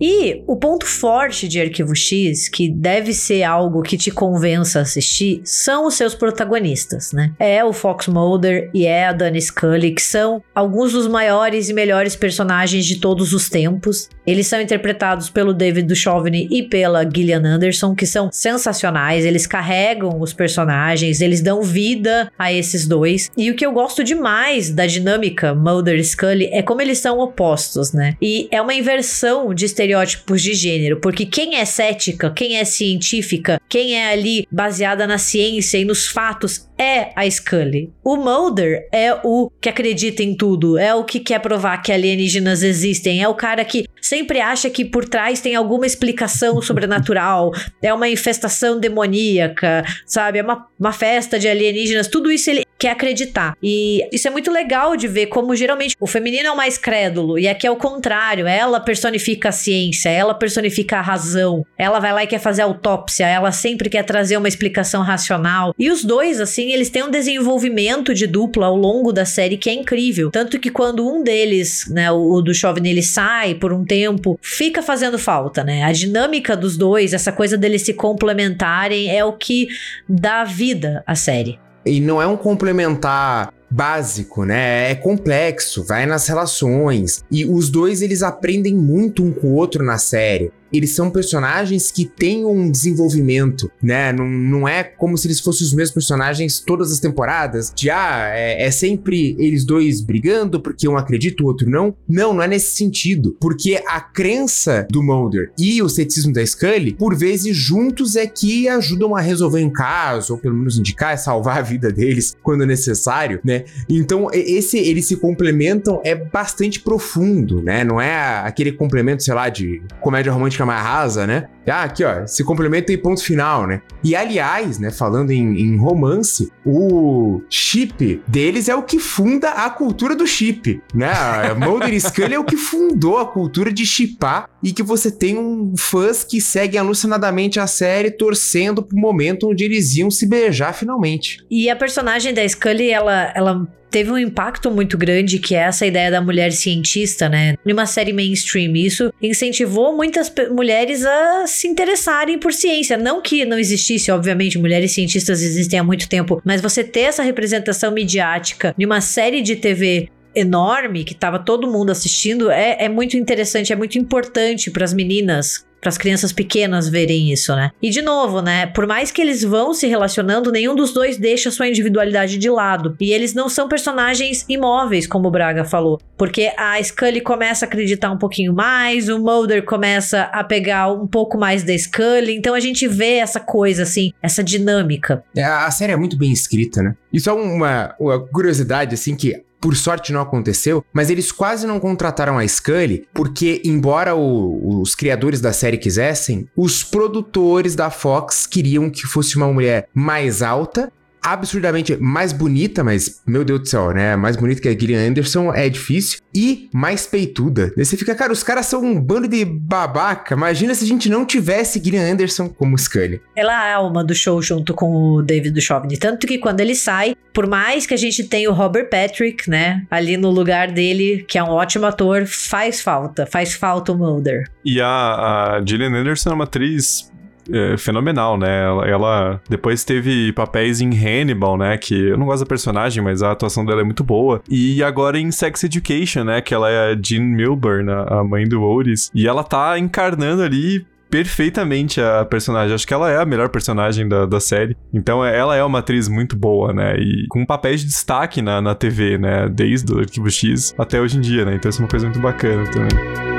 E 0.00 0.42
o 0.46 0.56
ponto 0.56 0.86
forte 0.86 1.46
de 1.48 1.60
Arquivo 1.60 1.94
X, 1.94 2.48
que 2.48 2.68
deve 2.68 3.12
ser 3.12 3.42
algo 3.42 3.82
que 3.82 3.96
te 3.96 4.10
convença 4.10 4.80
a 4.80 4.82
assistir, 4.82 5.40
são 5.44 5.86
os 5.86 5.94
seus 5.94 6.14
protagonistas, 6.14 7.12
né? 7.12 7.32
É 7.38 7.64
o 7.64 7.72
Fox 7.72 8.08
Mulder 8.08 8.70
e 8.74 8.86
é 8.86 9.06
a 9.06 9.12
Dani 9.12 9.40
Scully, 9.40 9.92
que 9.92 10.02
são 10.02 10.42
alguns 10.54 10.92
dos 10.92 11.06
maiores 11.06 11.68
e 11.68 11.72
melhores 11.72 12.16
personagens 12.16 12.84
de 12.84 12.96
todos 13.00 13.32
os 13.32 13.48
tempos. 13.48 14.08
Eles 14.26 14.46
são 14.46 14.60
interpretados 14.60 15.28
pelo 15.28 15.52
David 15.52 15.86
Duchovny 15.86 16.48
e 16.50 16.62
pela 16.62 17.04
Gillian 17.04 17.42
Anderson, 17.44 17.94
que 17.94 18.06
são 18.06 18.30
sensacionais. 18.32 19.24
Eles 19.24 19.46
carregam 19.46 20.20
os 20.20 20.32
personagens, 20.32 21.20
eles 21.20 21.40
dão 21.40 21.62
vida 21.62 22.30
a 22.38 22.52
esses 22.52 22.86
dois. 22.86 23.30
E 23.36 23.50
o 23.50 23.54
que 23.54 23.64
eu 23.64 23.72
gosto 23.72 24.02
demais 24.02 24.70
da 24.70 24.86
dinâmica 24.86 25.54
Mulder 25.54 25.98
e 25.98 26.04
Scully 26.04 26.48
é 26.52 26.62
como 26.62 26.80
eles 26.80 26.98
são 26.98 27.18
opostos, 27.18 27.92
né? 27.92 28.16
E 28.20 28.48
é 28.50 28.60
uma 28.60 28.74
inversão 28.74 29.52
de 29.52 29.64
estereótipos 29.64 30.42
de 30.42 30.54
gênero, 30.54 31.00
porque 31.00 31.26
quem 31.26 31.56
é 31.56 31.64
cética, 31.64 32.30
quem 32.30 32.56
é 32.56 32.64
científica, 32.64 33.60
quem 33.68 33.94
é 33.94 34.12
ali 34.12 34.46
baseada 34.50 35.06
na 35.06 35.18
ciência 35.18 35.78
e 35.78 35.84
nos 35.84 36.06
fatos 36.06 36.68
é 36.78 37.12
a 37.14 37.28
Scully. 37.28 37.92
O 38.02 38.16
Mulder 38.16 38.88
é 38.92 39.14
o 39.22 39.50
que 39.60 39.68
acredita 39.68 40.22
em 40.22 40.36
tudo, 40.36 40.76
é 40.76 40.94
o 40.94 41.04
que 41.04 41.20
quer 41.20 41.40
provar 41.40 41.78
que 41.78 41.92
alienígenas 41.92 42.62
existem, 42.62 43.22
é 43.22 43.28
o 43.28 43.34
cara 43.34 43.64
que 43.64 43.86
sempre 44.00 44.40
acha 44.40 44.68
que 44.68 44.84
por 44.84 45.08
trás 45.08 45.40
tem 45.40 45.54
alguma 45.54 45.86
explicação 45.86 46.60
sobrenatural, 46.60 47.52
é 47.80 47.92
uma 47.92 48.08
infestação 48.08 48.78
demoníaca, 48.78 49.84
sabe? 50.06 50.38
É 50.38 50.42
uma, 50.42 50.66
uma 50.78 50.92
festa 50.92 51.38
de 51.38 51.48
alienígenas, 51.48 52.08
tudo 52.08 52.30
isso 52.30 52.50
ele 52.50 52.64
quer 52.78 52.90
acreditar. 52.90 53.56
E 53.62 54.06
isso 54.12 54.28
é 54.28 54.30
muito 54.30 54.50
legal 54.50 54.96
de 54.96 55.08
ver 55.08 55.26
como 55.26 55.54
geralmente 55.56 55.96
o 55.98 56.06
feminino 56.06 56.48
é 56.48 56.50
o 56.50 56.56
mais 56.56 56.76
crédulo 56.76 57.38
e 57.38 57.48
aqui 57.48 57.66
é 57.66 57.70
o 57.70 57.76
contrário. 57.76 58.46
Ela 58.46 58.80
personifica 58.80 59.48
a 59.48 59.52
ciência, 59.52 60.08
ela 60.08 60.34
personifica 60.34 60.98
a 60.98 61.00
razão. 61.00 61.64
Ela 61.78 61.98
vai 62.00 62.12
lá 62.12 62.24
e 62.24 62.26
quer 62.26 62.38
fazer 62.38 62.62
autópsia, 62.62 63.26
ela 63.26 63.52
sempre 63.52 63.88
quer 63.88 64.02
trazer 64.02 64.36
uma 64.36 64.48
explicação 64.48 65.02
racional. 65.02 65.74
E 65.78 65.90
os 65.90 66.04
dois, 66.04 66.40
assim, 66.40 66.72
eles 66.72 66.90
têm 66.90 67.04
um 67.04 67.10
desenvolvimento 67.10 68.12
de 68.14 68.26
dupla 68.26 68.66
ao 68.66 68.76
longo 68.76 69.12
da 69.12 69.24
série 69.24 69.56
que 69.56 69.70
é 69.70 69.72
incrível. 69.72 70.30
Tanto 70.30 70.58
que 70.58 70.70
quando 70.70 71.08
um 71.08 71.22
deles, 71.22 71.88
né, 71.90 72.10
o, 72.10 72.40
do 72.40 72.54
Chauvin, 72.54 72.88
ele 72.88 73.02
sai 73.02 73.54
por 73.54 73.72
um 73.72 73.84
tempo, 73.84 74.38
fica 74.42 74.82
fazendo 74.82 75.18
falta, 75.18 75.62
né? 75.64 75.84
A 75.84 75.92
dinâmica 75.92 76.56
dos 76.56 76.76
dois, 76.76 77.12
essa 77.12 77.32
coisa 77.32 77.56
deles 77.56 77.82
se 77.82 77.94
complementarem 77.94 79.10
é 79.14 79.24
o 79.24 79.32
que 79.32 79.68
dá 80.08 80.44
vida 80.44 81.02
à 81.06 81.14
série. 81.14 81.63
E 81.86 82.00
não 82.00 82.20
é 82.20 82.26
um 82.26 82.36
complementar 82.36 83.52
básico, 83.70 84.44
né? 84.44 84.90
É 84.90 84.94
complexo, 84.94 85.84
vai 85.84 86.06
nas 86.06 86.26
relações. 86.28 87.24
E 87.30 87.44
os 87.44 87.68
dois 87.68 88.02
eles 88.02 88.22
aprendem 88.22 88.74
muito 88.74 89.24
um 89.24 89.32
com 89.32 89.48
o 89.48 89.54
outro 89.54 89.84
na 89.84 89.98
série 89.98 90.52
eles 90.76 90.90
são 90.90 91.10
personagens 91.10 91.90
que 91.90 92.04
têm 92.04 92.44
um 92.44 92.70
desenvolvimento, 92.70 93.70
né? 93.82 94.12
Não, 94.12 94.28
não 94.28 94.68
é 94.68 94.82
como 94.82 95.16
se 95.16 95.26
eles 95.26 95.40
fossem 95.40 95.66
os 95.66 95.72
mesmos 95.72 95.94
personagens 95.94 96.60
todas 96.60 96.92
as 96.92 96.98
temporadas, 96.98 97.72
de 97.74 97.90
ah, 97.90 98.30
é, 98.32 98.64
é 98.64 98.70
sempre 98.70 99.36
eles 99.38 99.64
dois 99.64 100.00
brigando 100.00 100.60
porque 100.60 100.88
um 100.88 100.96
acredita, 100.96 101.42
o 101.42 101.46
outro 101.46 101.68
não. 101.68 101.94
Não, 102.08 102.34
não 102.34 102.42
é 102.42 102.48
nesse 102.48 102.76
sentido. 102.76 103.36
Porque 103.40 103.82
a 103.86 104.00
crença 104.00 104.86
do 104.90 105.02
Mulder 105.02 105.52
e 105.58 105.82
o 105.82 105.88
ceticismo 105.88 106.32
da 106.32 106.44
Scully, 106.44 106.94
por 106.94 107.16
vezes 107.16 107.56
juntos 107.56 108.16
é 108.16 108.26
que 108.26 108.68
ajudam 108.68 109.14
a 109.14 109.20
resolver 109.20 109.62
um 109.64 109.70
caso, 109.70 110.34
ou 110.34 110.38
pelo 110.38 110.54
menos 110.54 110.78
indicar, 110.78 111.16
salvar 111.18 111.58
a 111.58 111.62
vida 111.62 111.90
deles 111.92 112.34
quando 112.42 112.66
necessário, 112.66 113.40
né? 113.44 113.64
Então, 113.88 114.28
esse 114.32 114.78
eles 114.78 115.06
se 115.06 115.16
complementam 115.16 116.00
é 116.04 116.14
bastante 116.14 116.80
profundo, 116.80 117.62
né? 117.62 117.84
Não 117.84 118.00
é 118.00 118.38
aquele 118.40 118.72
complemento, 118.72 119.22
sei 119.22 119.34
lá, 119.34 119.48
de 119.48 119.82
comédia 120.00 120.32
romântica 120.32 120.63
mais 120.64 120.82
rasa, 120.82 121.26
né? 121.26 121.48
Ah, 121.66 121.84
aqui, 121.84 122.04
ó, 122.04 122.26
se 122.26 122.44
complementa 122.44 122.92
e 122.92 122.96
ponto 122.96 123.22
final, 123.22 123.66
né? 123.66 123.80
E 124.02 124.14
aliás, 124.14 124.78
né, 124.78 124.90
falando 124.90 125.30
em, 125.30 125.58
em, 125.58 125.76
romance, 125.76 126.52
o 126.64 127.40
chip 127.48 128.22
deles 128.28 128.68
é 128.68 128.74
o 128.74 128.82
que 128.82 128.98
funda 128.98 129.50
a 129.50 129.70
cultura 129.70 130.14
do 130.14 130.26
chip, 130.26 130.82
né? 130.94 131.10
A 131.10 131.54
Mulder 131.58 131.92
e 131.92 132.00
Scully 132.00 132.34
é 132.34 132.38
o 132.38 132.44
que 132.44 132.56
fundou 132.56 133.18
a 133.18 133.26
cultura 133.26 133.72
de 133.72 133.86
chipar 133.86 134.48
e 134.62 134.72
que 134.72 134.82
você 134.82 135.10
tem 135.10 135.38
um 135.38 135.74
fãs 135.76 136.22
que 136.24 136.40
seguem 136.40 136.78
alucinadamente 136.78 137.58
a 137.58 137.66
série 137.66 138.10
torcendo 138.10 138.82
pro 138.82 138.98
momento 138.98 139.50
onde 139.50 139.64
eles 139.64 139.96
iam 139.96 140.10
se 140.10 140.26
beijar 140.26 140.74
finalmente. 140.74 141.38
E 141.50 141.70
a 141.70 141.76
personagem 141.76 142.34
da 142.34 142.46
Scully, 142.46 142.90
ela, 142.90 143.32
ela 143.34 143.66
teve 143.94 144.10
um 144.10 144.18
impacto 144.18 144.72
muito 144.72 144.98
grande, 144.98 145.38
que 145.38 145.54
é 145.54 145.58
essa 145.58 145.86
ideia 145.86 146.10
da 146.10 146.20
mulher 146.20 146.50
cientista, 146.50 147.28
né? 147.28 147.54
Numa 147.64 147.86
série 147.86 148.12
mainstream. 148.12 148.74
Isso 148.74 149.12
incentivou 149.22 149.96
muitas 149.96 150.32
mulheres 150.50 151.06
a 151.06 151.46
se 151.54 151.68
interessarem 151.68 152.38
por 152.38 152.52
ciência. 152.52 152.96
Não 152.96 153.22
que 153.22 153.44
não 153.44 153.58
existisse, 153.58 154.10
obviamente, 154.10 154.58
mulheres 154.58 154.92
cientistas 154.92 155.42
existem 155.42 155.78
há 155.78 155.84
muito 155.84 156.08
tempo, 156.08 156.40
mas 156.44 156.60
você 156.60 156.82
ter 156.82 157.00
essa 157.00 157.22
representação 157.22 157.92
midiática 157.92 158.74
de 158.76 158.84
uma 158.84 159.00
série 159.00 159.40
de 159.40 159.56
TV 159.56 160.08
enorme 160.34 161.04
que 161.04 161.12
estava 161.12 161.38
todo 161.38 161.70
mundo 161.70 161.90
assistindo 161.90 162.50
é, 162.50 162.76
é 162.80 162.88
muito 162.88 163.16
interessante, 163.16 163.72
é 163.72 163.76
muito 163.76 163.96
importante 163.98 164.70
para 164.70 164.84
as 164.84 164.92
meninas 164.92 165.64
para 165.84 165.90
as 165.90 165.98
crianças 165.98 166.32
pequenas 166.32 166.88
verem 166.88 167.30
isso, 167.30 167.54
né? 167.54 167.70
E 167.82 167.90
de 167.90 168.00
novo, 168.00 168.40
né? 168.40 168.66
Por 168.66 168.86
mais 168.86 169.10
que 169.10 169.20
eles 169.20 169.44
vão 169.44 169.74
se 169.74 169.86
relacionando, 169.86 170.50
nenhum 170.50 170.74
dos 170.74 170.94
dois 170.94 171.18
deixa 171.18 171.50
sua 171.50 171.68
individualidade 171.68 172.38
de 172.38 172.48
lado. 172.48 172.96
E 172.98 173.12
eles 173.12 173.34
não 173.34 173.50
são 173.50 173.68
personagens 173.68 174.46
imóveis, 174.48 175.06
como 175.06 175.28
o 175.28 175.30
Braga 175.30 175.62
falou. 175.62 176.00
Porque 176.16 176.50
a 176.56 176.82
Scully 176.82 177.20
começa 177.20 177.66
a 177.66 177.68
acreditar 177.68 178.10
um 178.10 178.16
pouquinho 178.16 178.54
mais, 178.54 179.10
o 179.10 179.18
Mulder 179.18 179.62
começa 179.62 180.22
a 180.22 180.42
pegar 180.42 180.90
um 180.90 181.06
pouco 181.06 181.36
mais 181.36 181.62
da 181.62 181.76
Scully. 181.76 182.34
Então 182.34 182.54
a 182.54 182.60
gente 182.60 182.88
vê 182.88 183.16
essa 183.16 183.38
coisa, 183.38 183.82
assim, 183.82 184.10
essa 184.22 184.42
dinâmica. 184.42 185.22
É, 185.36 185.44
a 185.44 185.70
série 185.70 185.92
é 185.92 185.96
muito 185.96 186.16
bem 186.16 186.32
escrita, 186.32 186.82
né? 186.82 186.96
Isso 187.12 187.28
é 187.28 187.32
uma, 187.34 187.94
uma 188.00 188.18
curiosidade, 188.18 188.94
assim, 188.94 189.14
que 189.14 189.44
por 189.64 189.74
sorte 189.74 190.12
não 190.12 190.20
aconteceu, 190.20 190.84
mas 190.92 191.08
eles 191.08 191.32
quase 191.32 191.66
não 191.66 191.80
contrataram 191.80 192.36
a 192.36 192.46
Scully, 192.46 193.08
porque, 193.14 193.62
embora 193.64 194.14
o, 194.14 194.82
os 194.82 194.94
criadores 194.94 195.40
da 195.40 195.54
série 195.54 195.78
quisessem, 195.78 196.46
os 196.54 196.84
produtores 196.84 197.74
da 197.74 197.88
Fox 197.88 198.46
queriam 198.46 198.90
que 198.90 199.06
fosse 199.06 199.38
uma 199.38 199.50
mulher 199.50 199.88
mais 199.94 200.42
alta 200.42 200.92
absurdamente 201.24 201.96
mais 201.96 202.32
bonita, 202.32 202.84
mas, 202.84 203.22
meu 203.26 203.42
Deus 203.44 203.60
do 203.60 203.66
céu, 203.66 203.92
né? 203.92 204.14
Mais 204.14 204.36
bonita 204.36 204.60
que 204.60 204.68
a 204.68 204.78
Gillian 204.78 205.08
Anderson 205.08 205.52
é 205.54 205.68
difícil. 205.70 206.20
E 206.34 206.68
mais 206.74 207.06
peituda. 207.06 207.72
Daí 207.76 207.84
você 207.84 207.96
fica, 207.96 208.14
cara, 208.14 208.32
os 208.32 208.42
caras 208.42 208.66
são 208.66 208.82
um 208.82 209.00
bando 209.00 209.28
de 209.28 209.44
babaca. 209.44 210.34
Imagina 210.34 210.74
se 210.74 210.84
a 210.84 210.86
gente 210.86 211.08
não 211.08 211.24
tivesse 211.24 211.82
Gillian 211.82 212.12
Anderson 212.12 212.48
como 212.48 212.76
Scully. 212.76 213.20
Ela 213.36 213.68
é 213.68 213.72
a 213.72 213.76
alma 213.76 214.04
do 214.04 214.14
show 214.14 214.42
junto 214.42 214.74
com 214.74 214.92
o 214.94 215.22
David 215.22 215.54
Duchovny. 215.54 215.96
Tanto 215.96 216.26
que 216.26 216.38
quando 216.38 216.60
ele 216.60 216.74
sai, 216.74 217.14
por 217.32 217.46
mais 217.46 217.86
que 217.86 217.94
a 217.94 217.96
gente 217.96 218.24
tenha 218.24 218.50
o 218.50 218.52
Robert 218.52 218.90
Patrick, 218.90 219.48
né? 219.48 219.86
Ali 219.90 220.16
no 220.16 220.30
lugar 220.30 220.72
dele, 220.72 221.24
que 221.26 221.38
é 221.38 221.44
um 221.44 221.50
ótimo 221.50 221.86
ator, 221.86 222.26
faz 222.26 222.80
falta. 222.80 223.26
Faz 223.26 223.54
falta 223.54 223.92
o 223.92 223.96
Mulder. 223.96 224.50
E 224.64 224.80
a, 224.80 224.86
a 224.88 225.62
Gillian 225.64 225.94
Anderson 225.94 226.30
é 226.30 226.34
uma 226.34 226.44
atriz 226.44 227.13
é, 227.50 227.76
fenomenal, 227.76 228.38
né? 228.38 228.64
Ela, 228.64 228.88
ela, 228.88 229.40
depois 229.48 229.84
teve 229.84 230.32
papéis 230.32 230.80
em 230.80 230.90
Hannibal, 230.90 231.56
né? 231.56 231.76
Que 231.76 232.08
eu 232.08 232.18
não 232.18 232.26
gosto 232.26 232.40
da 232.40 232.46
personagem, 232.46 233.02
mas 233.02 233.22
a 233.22 233.32
atuação 233.32 233.64
dela 233.64 233.80
é 233.80 233.84
muito 233.84 234.04
boa. 234.04 234.42
E 234.48 234.82
agora 234.82 235.18
em 235.18 235.30
Sex 235.30 235.64
Education, 235.64 236.24
né? 236.24 236.40
Que 236.40 236.54
ela 236.54 236.70
é 236.70 236.92
a 236.92 236.98
Jean 237.00 237.22
Milburn, 237.22 237.90
a 237.90 238.24
mãe 238.24 238.48
do 238.48 238.62
Otis. 238.62 239.10
E 239.14 239.26
ela 239.26 239.44
tá 239.44 239.78
encarnando 239.78 240.42
ali 240.42 240.86
perfeitamente 241.14 242.00
a 242.00 242.24
personagem. 242.24 242.74
Acho 242.74 242.86
que 242.86 242.92
ela 242.92 243.08
é 243.08 243.18
a 243.18 243.24
melhor 243.24 243.48
personagem 243.48 244.08
da, 244.08 244.26
da 244.26 244.40
série. 244.40 244.76
Então 244.92 245.24
é, 245.24 245.36
ela 245.36 245.54
é 245.54 245.62
uma 245.62 245.78
atriz 245.78 246.08
muito 246.08 246.34
boa, 246.34 246.72
né? 246.72 246.96
E 246.96 247.26
com 247.28 247.46
papéis 247.46 247.82
de 247.82 247.86
destaque 247.86 248.42
na, 248.42 248.60
na 248.60 248.74
TV, 248.74 249.16
né? 249.16 249.48
Desde 249.48 249.92
o 249.92 250.00
Arquivo 250.00 250.28
X 250.28 250.74
até 250.76 251.00
hoje 251.00 251.18
em 251.18 251.20
dia, 251.20 251.44
né? 251.44 251.54
Então 251.54 251.68
isso 251.68 251.80
é 251.80 251.84
uma 251.84 251.90
coisa 251.90 252.06
muito 252.06 252.20
bacana 252.20 252.68
também. 252.70 253.33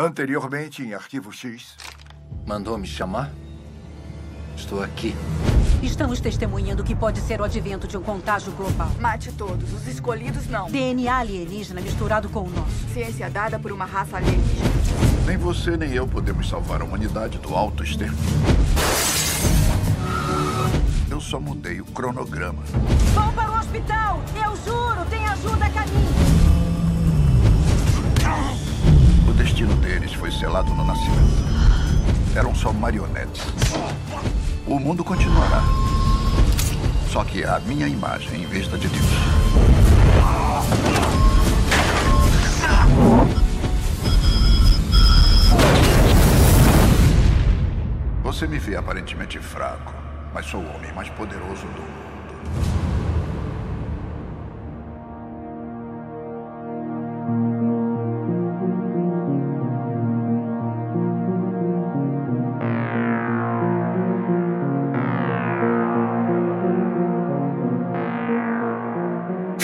Anteriormente, 0.00 0.82
em 0.82 0.94
Arquivo 0.94 1.30
X. 1.30 1.76
Mandou 2.46 2.78
me 2.78 2.86
chamar? 2.86 3.30
Estou 4.56 4.82
aqui. 4.82 5.14
Estamos 5.82 6.20
testemunhando 6.20 6.82
que 6.82 6.94
pode 6.94 7.20
ser 7.20 7.38
o 7.38 7.44
advento 7.44 7.86
de 7.86 7.98
um 7.98 8.02
contágio 8.02 8.50
global. 8.52 8.90
Mate 8.98 9.30
todos, 9.30 9.70
os 9.74 9.86
escolhidos 9.86 10.46
não. 10.46 10.70
DNA 10.70 11.14
alienígena 11.14 11.82
misturado 11.82 12.30
com 12.30 12.44
o 12.44 12.48
nosso. 12.48 12.88
Ciência 12.94 13.28
dada 13.28 13.58
por 13.58 13.72
uma 13.72 13.84
raça 13.84 14.16
alienígena. 14.16 14.70
Nem 15.26 15.36
você 15.36 15.76
nem 15.76 15.92
eu 15.92 16.08
podemos 16.08 16.48
salvar 16.48 16.80
a 16.80 16.84
humanidade 16.84 17.36
do 17.36 17.54
alto 17.54 17.84
externo. 17.84 18.16
Eu 21.10 21.20
só 21.20 21.38
mudei 21.38 21.78
o 21.78 21.84
cronograma. 21.84 22.62
Vão 23.12 23.30
para 23.34 23.50
o 23.50 23.58
hospital! 23.58 24.22
Eu 24.34 24.56
juro, 24.64 25.04
tem 25.10 25.26
ajuda 25.26 25.66
a 25.66 25.70
caminho! 25.70 26.39
Destino 29.42 29.74
deles 29.76 30.12
foi 30.12 30.30
selado 30.30 30.74
no 30.74 30.84
nascimento. 30.84 32.36
Eram 32.36 32.54
só 32.54 32.74
marionetes. 32.74 33.42
O 34.66 34.78
mundo 34.78 35.02
continuará. 35.02 35.62
Só 37.08 37.24
que 37.24 37.42
a 37.42 37.58
minha 37.60 37.88
imagem 37.88 38.42
em 38.42 38.46
vez 38.46 38.68
da 38.68 38.76
de 38.76 38.86
Deus. 38.86 39.06
Você 48.22 48.46
me 48.46 48.58
vê 48.58 48.76
aparentemente 48.76 49.38
fraco, 49.38 49.94
mas 50.34 50.44
sou 50.44 50.60
o 50.60 50.76
homem 50.76 50.92
mais 50.92 51.08
poderoso 51.08 51.62
do 51.62 51.80
mundo. 51.80 52.79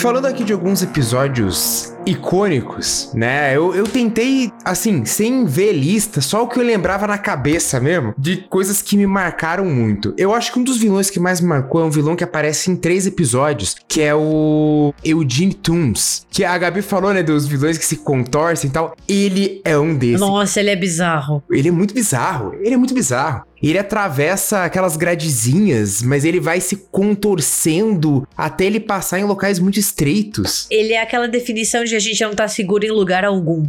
Falando 0.07 0.27
aqui 0.27 0.45
de 0.45 0.53
alguns 0.53 0.81
episódios 0.81 1.93
icônicos, 2.05 3.11
né? 3.13 3.53
Eu, 3.53 3.75
eu 3.75 3.83
tentei, 3.85 4.49
assim, 4.63 5.03
sem 5.03 5.43
ver 5.43 5.73
lista, 5.73 6.21
só 6.21 6.43
o 6.43 6.47
que 6.47 6.57
eu 6.57 6.63
lembrava 6.63 7.05
na 7.05 7.17
cabeça 7.17 7.77
mesmo, 7.81 8.13
de 8.17 8.37
coisas 8.37 8.81
que 8.81 8.95
me 8.95 9.05
marcaram 9.05 9.65
muito. 9.65 10.13
Eu 10.17 10.33
acho 10.33 10.53
que 10.53 10.59
um 10.59 10.63
dos 10.63 10.77
vilões 10.77 11.09
que 11.09 11.19
mais 11.19 11.41
me 11.41 11.49
marcou 11.49 11.81
é 11.81 11.83
um 11.83 11.89
vilão 11.89 12.15
que 12.15 12.23
aparece 12.23 12.71
em 12.71 12.77
três 12.77 13.05
episódios, 13.05 13.75
que 13.85 14.01
é 14.01 14.15
o 14.15 14.93
Eugene 15.03 15.53
Tooms. 15.53 16.25
Que 16.31 16.45
a 16.45 16.57
Gabi 16.57 16.81
falou, 16.81 17.13
né, 17.13 17.21
dos 17.21 17.45
vilões 17.45 17.77
que 17.77 17.85
se 17.85 17.97
contorcem 17.97 18.69
e 18.69 18.71
tal. 18.71 18.95
Ele 19.09 19.61
é 19.65 19.77
um 19.77 19.93
desses. 19.93 20.21
Nossa, 20.21 20.61
ele 20.61 20.69
é 20.69 20.75
bizarro. 20.77 21.43
Ele 21.51 21.67
é 21.67 21.71
muito 21.71 21.93
bizarro. 21.93 22.53
Ele 22.61 22.75
é 22.75 22.77
muito 22.77 22.93
bizarro. 22.93 23.43
Ele 23.61 23.77
atravessa 23.77 24.63
aquelas 24.63 24.95
gradezinhas, 24.95 26.01
mas 26.01 26.23
ele 26.23 26.39
vai 26.39 26.61
se 26.61 26.75
contorcendo 26.91 28.27
até 28.37 28.65
ele 28.65 28.79
passar 28.79 29.19
em 29.19 29.23
locais 29.23 29.59
muito 29.59 29.79
estreitos. 29.79 30.67
Ele 30.69 30.93
é 30.93 31.01
aquela 31.01 31.27
definição 31.27 31.83
de 31.83 31.95
a 31.95 31.99
gente 31.99 32.21
não 32.23 32.35
tá 32.35 32.47
seguro 32.47 32.85
em 32.85 32.91
lugar 32.91 33.25
algum. 33.25 33.65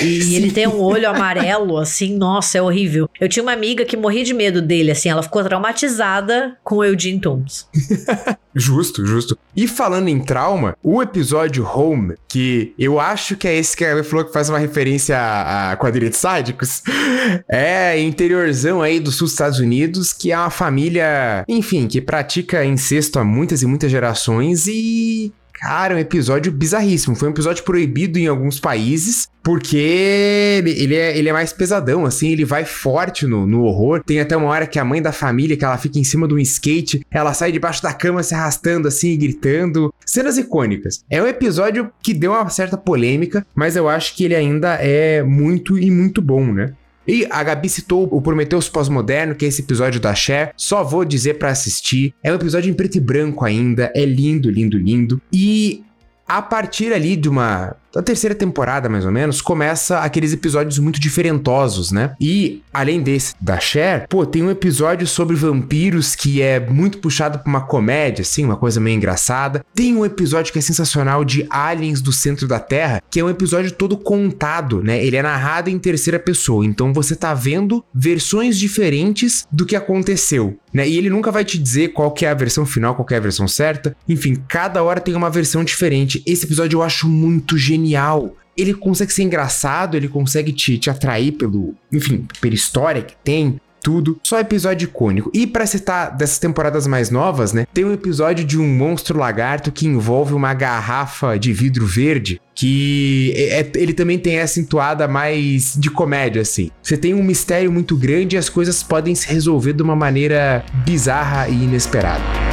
E 0.00 0.34
ele 0.34 0.50
tem 0.50 0.66
um 0.66 0.80
olho 0.80 1.08
amarelo, 1.08 1.78
assim, 1.78 2.16
nossa, 2.16 2.58
é 2.58 2.62
horrível. 2.62 3.08
Eu 3.20 3.28
tinha 3.28 3.42
uma 3.42 3.52
amiga 3.52 3.84
que 3.84 3.96
morria 3.96 4.24
de 4.24 4.34
medo 4.34 4.62
dele, 4.62 4.90
assim, 4.90 5.08
ela 5.08 5.22
ficou 5.22 5.42
traumatizada 5.42 6.56
com 6.62 6.76
o 6.76 6.84
Eugene 6.84 7.20
Tooms. 7.20 7.66
Justo, 8.54 9.06
justo. 9.06 9.38
E 9.56 9.66
falando 9.66 10.08
em 10.08 10.20
trauma, 10.20 10.76
o 10.82 11.02
episódio 11.02 11.66
Home, 11.66 12.16
que 12.28 12.74
eu 12.78 13.00
acho 13.00 13.34
que 13.34 13.48
é 13.48 13.56
esse 13.56 13.74
que 13.74 13.82
a 13.82 14.04
falou 14.04 14.26
que 14.26 14.32
faz 14.32 14.50
uma 14.50 14.58
referência 14.58 15.16
a, 15.16 15.72
a 15.72 15.76
quadrilha 15.76 16.10
de 16.10 16.16
sádicos, 16.16 16.82
é 17.50 17.98
interiorzão 17.98 18.82
aí 18.82 19.00
do 19.00 19.10
sul 19.10 19.26
dos 19.26 19.32
Estados 19.32 19.58
Unidos, 19.58 20.12
que 20.12 20.32
é 20.32 20.36
uma 20.36 20.50
família, 20.50 21.44
enfim, 21.48 21.86
que 21.86 22.00
pratica 22.00 22.64
incesto 22.64 23.18
há 23.18 23.24
muitas 23.24 23.62
e 23.62 23.66
muitas 23.66 23.90
gerações 23.90 24.66
e 24.66 25.32
Cara, 25.62 25.94
um 25.94 25.98
episódio 25.98 26.50
bizarríssimo. 26.50 27.14
Foi 27.14 27.28
um 27.28 27.30
episódio 27.30 27.62
proibido 27.62 28.18
em 28.18 28.26
alguns 28.26 28.58
países, 28.58 29.28
porque 29.44 29.76
ele 29.76 30.96
é, 30.96 31.16
ele 31.16 31.28
é 31.28 31.32
mais 31.32 31.52
pesadão, 31.52 32.04
assim, 32.04 32.30
ele 32.30 32.44
vai 32.44 32.64
forte 32.64 33.28
no, 33.28 33.46
no 33.46 33.62
horror. 33.62 34.02
Tem 34.04 34.18
até 34.18 34.36
uma 34.36 34.48
hora 34.48 34.66
que 34.66 34.80
a 34.80 34.84
mãe 34.84 35.00
da 35.00 35.12
família, 35.12 35.56
que 35.56 35.64
ela 35.64 35.78
fica 35.78 36.00
em 36.00 36.04
cima 36.04 36.26
de 36.26 36.34
um 36.34 36.38
skate, 36.40 37.06
ela 37.08 37.32
sai 37.32 37.52
debaixo 37.52 37.80
da 37.80 37.94
cama 37.94 38.24
se 38.24 38.34
arrastando 38.34 38.88
assim 38.88 39.10
e 39.10 39.16
gritando. 39.16 39.94
Cenas 40.04 40.36
icônicas. 40.36 41.04
É 41.08 41.22
um 41.22 41.28
episódio 41.28 41.92
que 42.02 42.12
deu 42.12 42.32
uma 42.32 42.48
certa 42.48 42.76
polêmica, 42.76 43.46
mas 43.54 43.76
eu 43.76 43.88
acho 43.88 44.16
que 44.16 44.24
ele 44.24 44.34
ainda 44.34 44.74
é 44.80 45.22
muito 45.22 45.78
e 45.78 45.92
muito 45.92 46.20
bom, 46.20 46.44
né? 46.44 46.72
E 47.06 47.26
a 47.30 47.42
Gabi 47.42 47.68
citou 47.68 48.08
o 48.10 48.20
Prometheus 48.20 48.68
Pós-Moderno, 48.68 49.34
que 49.34 49.44
é 49.44 49.48
esse 49.48 49.62
episódio 49.62 50.00
da 50.00 50.14
Cher. 50.14 50.52
Só 50.56 50.84
vou 50.84 51.04
dizer 51.04 51.34
para 51.34 51.50
assistir. 51.50 52.14
É 52.22 52.30
um 52.30 52.36
episódio 52.36 52.70
em 52.70 52.74
preto 52.74 52.96
e 52.96 53.00
branco 53.00 53.44
ainda. 53.44 53.92
É 53.94 54.04
lindo, 54.04 54.50
lindo, 54.50 54.78
lindo. 54.78 55.20
E 55.32 55.84
a 56.26 56.40
partir 56.40 56.92
ali 56.92 57.16
de 57.16 57.28
uma 57.28 57.76
da 57.94 58.02
terceira 58.02 58.34
temporada, 58.34 58.88
mais 58.88 59.04
ou 59.04 59.12
menos, 59.12 59.42
começa 59.42 60.00
aqueles 60.00 60.32
episódios 60.32 60.78
muito 60.78 60.98
diferentosos, 60.98 61.92
né? 61.92 62.14
E, 62.20 62.62
além 62.72 63.02
desse 63.02 63.34
da 63.40 63.60
Cher, 63.60 64.06
pô, 64.08 64.24
tem 64.24 64.42
um 64.42 64.50
episódio 64.50 65.06
sobre 65.06 65.36
vampiros 65.36 66.14
que 66.14 66.40
é 66.40 66.58
muito 66.58 66.98
puxado 66.98 67.38
pra 67.38 67.48
uma 67.48 67.60
comédia, 67.60 68.22
assim, 68.22 68.44
uma 68.44 68.56
coisa 68.56 68.80
meio 68.80 68.96
engraçada. 68.96 69.64
Tem 69.74 69.94
um 69.94 70.04
episódio 70.04 70.52
que 70.52 70.58
é 70.58 70.62
sensacional 70.62 71.24
de 71.24 71.46
Aliens 71.50 72.00
do 72.00 72.12
Centro 72.12 72.48
da 72.48 72.58
Terra, 72.58 73.02
que 73.10 73.20
é 73.20 73.24
um 73.24 73.30
episódio 73.30 73.70
todo 73.72 73.96
contado, 73.96 74.82
né? 74.82 75.04
Ele 75.04 75.16
é 75.16 75.22
narrado 75.22 75.68
em 75.68 75.78
terceira 75.78 76.18
pessoa, 76.18 76.64
então 76.64 76.92
você 76.92 77.14
tá 77.14 77.34
vendo 77.34 77.84
versões 77.94 78.58
diferentes 78.58 79.46
do 79.52 79.66
que 79.66 79.76
aconteceu. 79.76 80.58
Né? 80.72 80.88
E 80.88 80.96
ele 80.96 81.10
nunca 81.10 81.30
vai 81.30 81.44
te 81.44 81.58
dizer 81.58 81.88
qual 81.88 82.10
que 82.10 82.24
é 82.24 82.30
a 82.30 82.34
versão 82.34 82.64
final, 82.64 82.94
qual 82.94 83.06
é 83.10 83.16
a 83.16 83.20
versão 83.20 83.46
certa. 83.46 83.94
Enfim, 84.08 84.42
cada 84.48 84.82
hora 84.82 85.00
tem 85.00 85.14
uma 85.14 85.28
versão 85.28 85.62
diferente. 85.62 86.22
Esse 86.26 86.46
episódio 86.46 86.78
eu 86.78 86.82
acho 86.82 87.06
muito 87.06 87.58
genial 87.58 87.81
genial. 87.82 88.36
Ele 88.56 88.74
consegue 88.74 89.12
ser 89.12 89.22
engraçado, 89.22 89.96
ele 89.96 90.08
consegue 90.08 90.52
te, 90.52 90.78
te 90.78 90.90
atrair 90.90 91.32
pelo, 91.32 91.74
enfim, 91.90 92.26
pela 92.40 92.54
história 92.54 93.02
que 93.02 93.14
tem, 93.24 93.58
tudo. 93.82 94.16
Só 94.22 94.38
episódio 94.38 94.84
icônico. 94.84 95.30
E 95.34 95.44
para 95.44 95.66
citar 95.66 96.16
dessas 96.16 96.38
temporadas 96.38 96.86
mais 96.86 97.10
novas, 97.10 97.52
né? 97.52 97.66
Tem 97.74 97.84
um 97.84 97.92
episódio 97.92 98.44
de 98.44 98.56
um 98.56 98.68
monstro 98.68 99.18
lagarto 99.18 99.72
que 99.72 99.86
envolve 99.88 100.34
uma 100.34 100.54
garrafa 100.54 101.36
de 101.36 101.52
vidro 101.52 101.84
verde. 101.84 102.40
Que 102.54 103.32
é, 103.34 103.60
é 103.60 103.72
ele 103.74 103.92
também 103.92 104.18
tem 104.18 104.36
essa 104.36 104.60
entoada 104.60 105.08
mais 105.08 105.74
de 105.76 105.90
comédia, 105.90 106.42
assim. 106.42 106.70
Você 106.80 106.96
tem 106.96 107.12
um 107.12 107.24
mistério 107.24 107.72
muito 107.72 107.96
grande 107.96 108.36
e 108.36 108.38
as 108.38 108.48
coisas 108.48 108.82
podem 108.84 109.16
se 109.16 109.26
resolver 109.26 109.72
de 109.72 109.82
uma 109.82 109.96
maneira 109.96 110.64
bizarra 110.84 111.48
e 111.48 111.64
inesperada. 111.64 112.51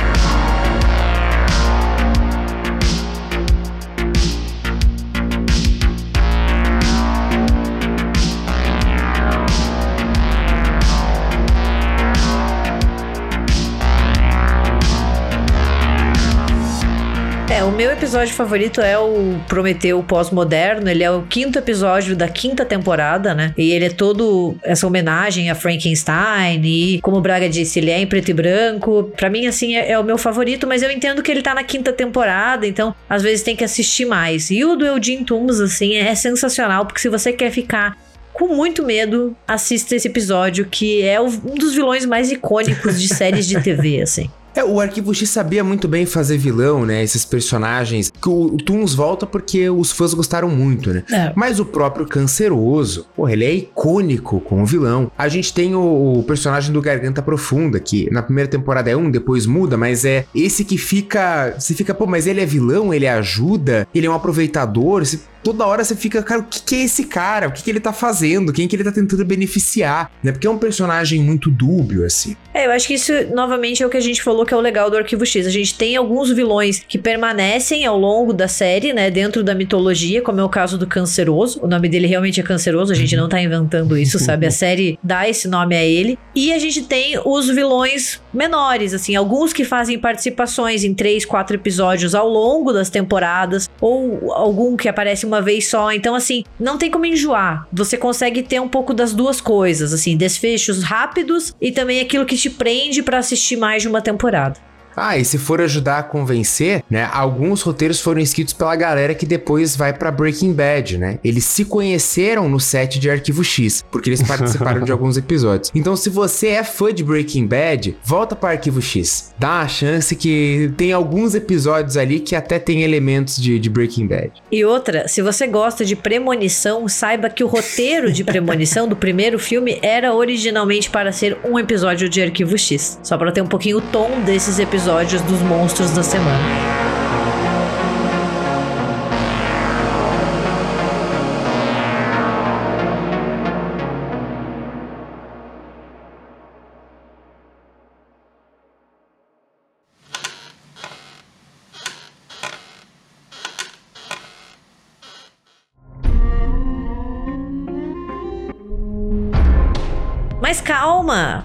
Meu 17.80 17.92
episódio 17.92 18.34
favorito 18.34 18.82
é 18.82 19.00
o 19.00 19.40
Prometeu 19.48 20.04
Pós-Moderno. 20.04 20.90
Ele 20.90 21.02
é 21.02 21.10
o 21.10 21.22
quinto 21.22 21.58
episódio 21.58 22.14
da 22.14 22.28
quinta 22.28 22.66
temporada, 22.66 23.34
né? 23.34 23.54
E 23.58 23.72
ele 23.72 23.86
é 23.86 23.90
todo 23.90 24.58
essa 24.64 24.86
homenagem 24.86 25.50
a 25.50 25.56
Frankenstein. 25.56 26.62
E, 26.62 27.00
como 27.00 27.16
o 27.16 27.22
Braga 27.22 27.48
disse, 27.48 27.80
ele 27.80 27.90
é 27.90 27.98
em 27.98 28.06
preto 28.06 28.32
e 28.32 28.34
branco. 28.34 29.10
Para 29.16 29.30
mim, 29.30 29.48
assim, 29.48 29.78
é, 29.78 29.92
é, 29.92 29.98
o 29.98 30.04
meu 30.04 30.18
favorito, 30.18 30.68
mas 30.68 30.84
eu 30.84 30.92
entendo 30.92 31.24
que 31.24 31.32
ele 31.32 31.42
tá 31.42 31.54
na 31.54 31.64
quinta 31.64 31.94
temporada, 31.94 32.68
então 32.68 32.94
às 33.10 33.24
vezes 33.24 33.44
tem 33.44 33.56
que 33.56 33.64
assistir 33.64 34.04
mais. 34.04 34.52
E 34.52 34.66
o 34.66 34.76
do 34.76 34.86
Eugene 34.86 35.24
Toombs, 35.24 35.62
assim, 35.62 35.96
é 35.96 36.14
sensacional, 36.16 36.86
porque 36.86 37.00
se 37.00 37.08
você 37.08 37.32
quer 37.32 37.50
ficar 37.50 37.98
com 38.34 38.50
muito 38.50 38.84
medo, 38.84 39.34
assista 39.48 39.96
esse 39.96 40.10
episódio, 40.10 40.66
que 40.66 41.02
é 41.02 41.22
um 41.22 41.56
dos 41.56 41.76
vilões 41.76 42.06
mais 42.06 42.30
icônicos 42.30 43.02
de 43.02 43.08
séries 43.08 43.48
de 43.48 43.62
TV, 43.62 44.02
assim. 44.02 44.30
É, 44.56 44.64
o 44.64 44.80
Arquivo 44.80 45.14
X 45.14 45.30
sabia 45.30 45.64
muito 45.64 45.88
bem 45.88 46.06
fazer 46.06 46.38
vilão, 46.38 46.86
né? 46.86 47.04
Esses 47.04 47.26
personagens. 47.26 48.12
Que 48.12 48.30
o, 48.30 48.56
o 48.56 48.58
Toons 48.58 48.94
volta 48.94 49.26
porque 49.26 49.70
os 49.70 49.92
fãs 49.92 50.14
gostaram 50.14 50.50
muito, 50.50 50.92
né? 50.92 51.04
É. 51.12 51.32
Mas 51.36 51.60
o 51.60 51.66
próprio 51.66 52.08
Canceroso, 52.08 53.08
porra, 53.16 53.34
ele 53.34 53.46
é 53.46 53.54
icônico 53.54 54.40
como 54.42 54.66
vilão. 54.66 55.12
A 55.18 55.28
gente 55.28 55.54
tem 55.54 55.76
o, 55.76 56.20
o, 56.20 56.24
personagem 56.24 56.74
do 56.74 56.82
Garganta 56.82 57.22
Profunda, 57.22 57.80
que 57.80 58.12
na 58.12 58.22
primeira 58.22 58.50
temporada 58.50 58.90
é 58.90 58.96
um, 58.96 59.10
depois 59.10 59.46
muda, 59.46 59.78
mas 59.78 60.06
é 60.06 60.26
esse 60.34 60.66
que 60.66 60.78
fica. 60.78 61.56
Você 61.58 61.74
fica, 61.74 61.94
pô, 61.94 62.06
mas 62.06 62.28
ele 62.28 62.42
é 62.42 62.46
vilão, 62.46 62.94
ele 62.94 63.08
ajuda, 63.08 63.88
ele 63.94 64.08
é 64.08 64.10
um 64.10 64.14
aproveitador. 64.16 65.06
Você 65.06 65.20
toda 65.44 65.66
hora 65.66 65.84
você 65.84 65.96
fica, 65.96 66.22
cara, 66.22 66.42
o 66.42 66.44
que, 66.46 66.62
que 66.62 66.76
é 66.76 66.84
esse 66.84 67.06
cara? 67.06 67.48
O 67.48 67.52
que, 67.52 67.64
que 67.64 67.70
ele 67.70 67.80
tá 67.80 67.94
fazendo? 67.94 68.52
Quem 68.54 68.68
que 68.68 68.76
ele 68.76 68.84
tá 68.84 68.92
tentando 68.92 69.24
beneficiar? 69.26 70.12
Né? 70.24 70.32
Porque 70.32 70.48
é 70.48 70.50
um 70.50 70.58
personagem 70.58 71.22
muito 71.22 71.50
dúbio, 71.50 72.06
assim. 72.06 72.36
É, 72.54 72.66
eu 72.66 72.72
acho 72.72 72.88
que 72.88 72.94
isso, 72.94 73.12
novamente, 73.34 73.84
é 73.84 73.86
o 73.86 73.90
que 73.90 73.98
a 73.98 74.02
gente 74.02 74.22
falou 74.22 74.46
que 74.46 74.54
é 74.54 74.58
o 74.58 74.62
legal 74.62 74.90
do 74.90 74.98
Arquivo 74.98 75.26
X. 75.26 75.46
A 75.46 75.50
gente 75.50 75.76
tem 75.76 75.96
alguns 75.96 76.30
vilões 76.32 76.84
que 76.88 76.98
permanecem 76.98 77.86
ao 77.86 77.98
longo 77.98 78.34
da 78.34 78.48
série, 78.48 78.94
né? 78.94 79.10
Dentro 79.10 79.44
da 79.44 79.56
mitologia, 79.56 80.22
como 80.22 80.40
é 80.40 80.44
o 80.44 80.50
caso 80.50 80.78
do 80.78 80.88
Canceroso. 80.88 81.60
O 81.64 81.68
nome 81.68 81.88
dele 81.88 82.08
realmente 82.08 82.40
é 82.40 82.44
Canceroso, 82.44 82.92
a 82.92 82.96
gente 82.96 83.16
não 83.16 83.30
tá 83.30 83.42
inventando 83.42 83.98
isso, 83.98 84.20
sabe? 84.20 84.46
A 84.46 84.52
série 84.52 85.00
dá 85.04 85.28
esse 85.30 85.48
nome 85.48 85.76
a 85.76 85.84
ele. 85.84 86.18
E 86.36 86.52
a 86.52 86.60
gente 86.60 86.84
tem 86.84 87.20
os 87.24 87.48
vilões 87.48 88.22
menores, 88.34 88.94
assim, 88.94 89.16
alguns 89.16 89.54
que 89.54 89.64
fazem 89.64 89.98
participações 89.98 90.84
em 90.84 90.94
três, 90.94 91.26
quatro 91.26 91.56
episódios 91.56 92.14
ao 92.14 92.28
longo 92.28 92.72
das 92.72 92.90
temporadas, 92.90 93.70
ou 93.80 94.34
algum 94.34 94.76
que 94.76 94.88
aparece 94.88 95.26
uma 95.30 95.42
vez 95.42 95.70
só. 95.70 95.92
Então, 95.92 96.16
assim, 96.16 96.44
não 96.60 96.78
tem 96.78 96.92
como 96.92 97.06
enjoar. 97.06 97.68
Você 97.72 97.98
consegue 97.98 98.44
ter 98.44 98.60
um 98.60 98.68
pouco 98.68 98.94
das 98.94 99.14
duas 99.14 99.40
coisas, 99.40 99.94
assim, 99.94 100.18
desfechos 100.18 100.84
rápidos 100.84 101.56
e 101.62 101.72
também 101.72 102.02
aquilo 102.02 102.26
que 102.26 102.36
te 102.36 102.50
prende 102.50 103.02
para 103.02 103.20
assistir 103.20 103.56
mais 103.56 103.82
de 103.82 103.88
uma 103.88 104.02
temporada. 104.02 104.69
Ah, 105.02 105.18
e 105.18 105.24
se 105.24 105.38
for 105.38 105.62
ajudar 105.62 106.00
a 106.00 106.04
convencer, 106.04 106.84
né? 106.90 107.10
Alguns 107.14 107.62
roteiros 107.62 108.02
foram 108.02 108.20
escritos 108.20 108.54
pela 108.54 108.76
galera 108.76 109.16
que 109.16 109.26
depois 109.26 109.74
vai 109.74 109.94
para 109.94 110.12
Breaking 110.12 110.52
Bad, 110.52 110.98
né? 110.98 111.20
Eles 111.24 111.46
se 111.46 111.64
conheceram 111.64 112.50
no 112.50 112.60
set 112.60 113.00
de 113.00 113.10
Arquivo 113.10 113.42
X, 113.42 113.84
porque 113.90 114.10
eles 114.10 114.22
participaram 114.22 114.82
de 114.82 114.92
alguns 114.92 115.16
episódios. 115.16 115.72
Então, 115.74 115.96
se 115.96 116.10
você 116.10 116.50
é 116.50 116.64
fã 116.66 116.94
de 116.94 117.02
Breaking 117.02 117.48
Bad, 117.48 117.98
volta 118.04 118.36
para 118.36 118.52
Arquivo 118.52 118.82
X. 118.82 119.34
Dá 119.40 119.60
uma 119.60 119.68
chance 119.70 120.14
que 120.16 120.72
tem 120.76 120.92
alguns 120.92 121.34
episódios 121.34 121.96
ali 121.96 122.20
que 122.20 122.36
até 122.36 122.60
tem 122.60 122.82
elementos 122.82 123.38
de, 123.38 123.58
de 123.58 123.70
Breaking 123.70 124.06
Bad. 124.06 124.32
E 124.52 124.66
outra, 124.66 125.08
se 125.08 125.22
você 125.22 125.48
gosta 125.48 125.86
de 125.86 125.96
premonição, 125.96 126.90
saiba 126.90 127.30
que 127.30 127.44
o 127.44 127.48
roteiro 127.48 128.12
de 128.12 128.24
premonição 128.26 128.86
do 128.86 128.98
primeiro 128.98 129.40
filme 129.40 129.80
era 129.82 130.14
originalmente 130.14 130.90
para 130.90 131.14
ser 131.14 131.38
um 131.46 131.58
episódio 131.58 132.10
de 132.10 132.22
Arquivo 132.22 132.58
X. 132.58 133.00
Só 133.02 133.18
para 133.18 133.32
ter 133.32 133.42
um 133.42 133.48
pouquinho 133.48 133.78
o 133.78 133.82
tom 133.82 134.20
desses 134.26 134.60
episódios 134.60 134.89
episódios 134.90 135.22
dos 135.22 135.42
monstros 135.44 135.92
da 135.92 136.02
semana. 136.02 136.89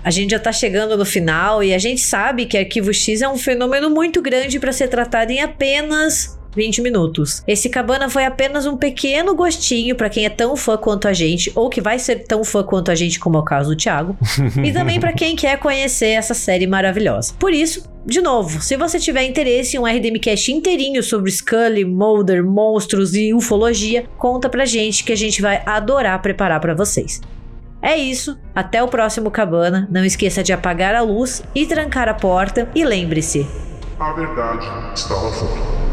A 0.05 0.11
gente 0.11 0.33
já 0.33 0.38
tá 0.38 0.53
chegando 0.53 0.97
no 0.97 1.05
final 1.05 1.64
e 1.64 1.73
a 1.73 1.79
gente 1.79 2.03
sabe 2.03 2.45
que 2.45 2.59
Arquivo 2.59 2.93
X 2.93 3.23
é 3.23 3.29
um 3.29 3.38
fenômeno 3.38 3.88
muito 3.88 4.21
grande 4.21 4.61
para 4.61 4.71
ser 4.71 4.88
tratado 4.88 5.33
em 5.33 5.40
apenas 5.40 6.38
20 6.55 6.83
minutos. 6.83 7.43
Esse 7.47 7.69
Cabana 7.69 8.09
foi 8.09 8.25
apenas 8.25 8.67
um 8.67 8.77
pequeno 8.77 9.35
gostinho 9.35 9.97
para 9.97 10.09
quem 10.09 10.25
é 10.25 10.29
tão 10.29 10.57
fã 10.57 10.77
quanto 10.77 11.09
a 11.09 11.12
gente, 11.12 11.51
ou 11.55 11.69
que 11.69 11.81
vai 11.81 11.99
ser 11.99 12.25
tão 12.25 12.45
fã 12.45 12.62
quanto 12.62 12.90
a 12.90 12.95
gente, 12.95 13.19
como 13.19 13.37
é 13.37 13.40
o 13.40 13.45
caso 13.45 13.71
do 13.71 13.77
Thiago, 13.77 14.17
e 14.62 14.73
também 14.73 15.01
para 15.01 15.12
quem 15.12 15.35
quer 15.35 15.59
conhecer 15.59 16.11
essa 16.11 16.35
série 16.35 16.67
maravilhosa. 16.67 17.35
Por 17.38 17.53
isso, 17.53 17.90
de 18.07 18.21
novo, 18.21 18.62
se 18.62 18.77
você 18.77 18.99
tiver 18.99 19.25
interesse 19.25 19.77
em 19.77 19.81
um 19.81 19.85
RDMcast 19.85 20.53
inteirinho 20.53 21.03
sobre 21.03 21.31
Scully, 21.31 21.85
Mulder, 21.85 22.45
monstros 22.45 23.14
e 23.14 23.35
ufologia, 23.35 24.05
conta 24.19 24.49
pra 24.49 24.64
gente 24.64 25.03
que 25.03 25.12
a 25.12 25.17
gente 25.17 25.43
vai 25.43 25.62
adorar 25.67 26.21
preparar 26.23 26.61
para 26.61 26.75
vocês. 26.75 27.21
É 27.85 27.99
isso, 27.99 28.38
até 28.55 28.83
o 28.83 28.88
próximo 28.88 29.31
Cabana. 29.31 29.87
Não 29.90 30.03
esqueça 30.03 30.42
de 30.42 30.55
apagar 30.55 30.94
a 30.94 31.03
luz 31.03 31.42
e 31.55 31.66
trancar 31.66 32.09
a 32.09 32.14
porta 32.14 32.66
e 32.75 32.83
lembre-se, 32.83 33.47
A 34.01 34.11
verdade 34.14 34.66
está 34.94 35.14
lá 35.14 35.31
fora. 35.31 35.84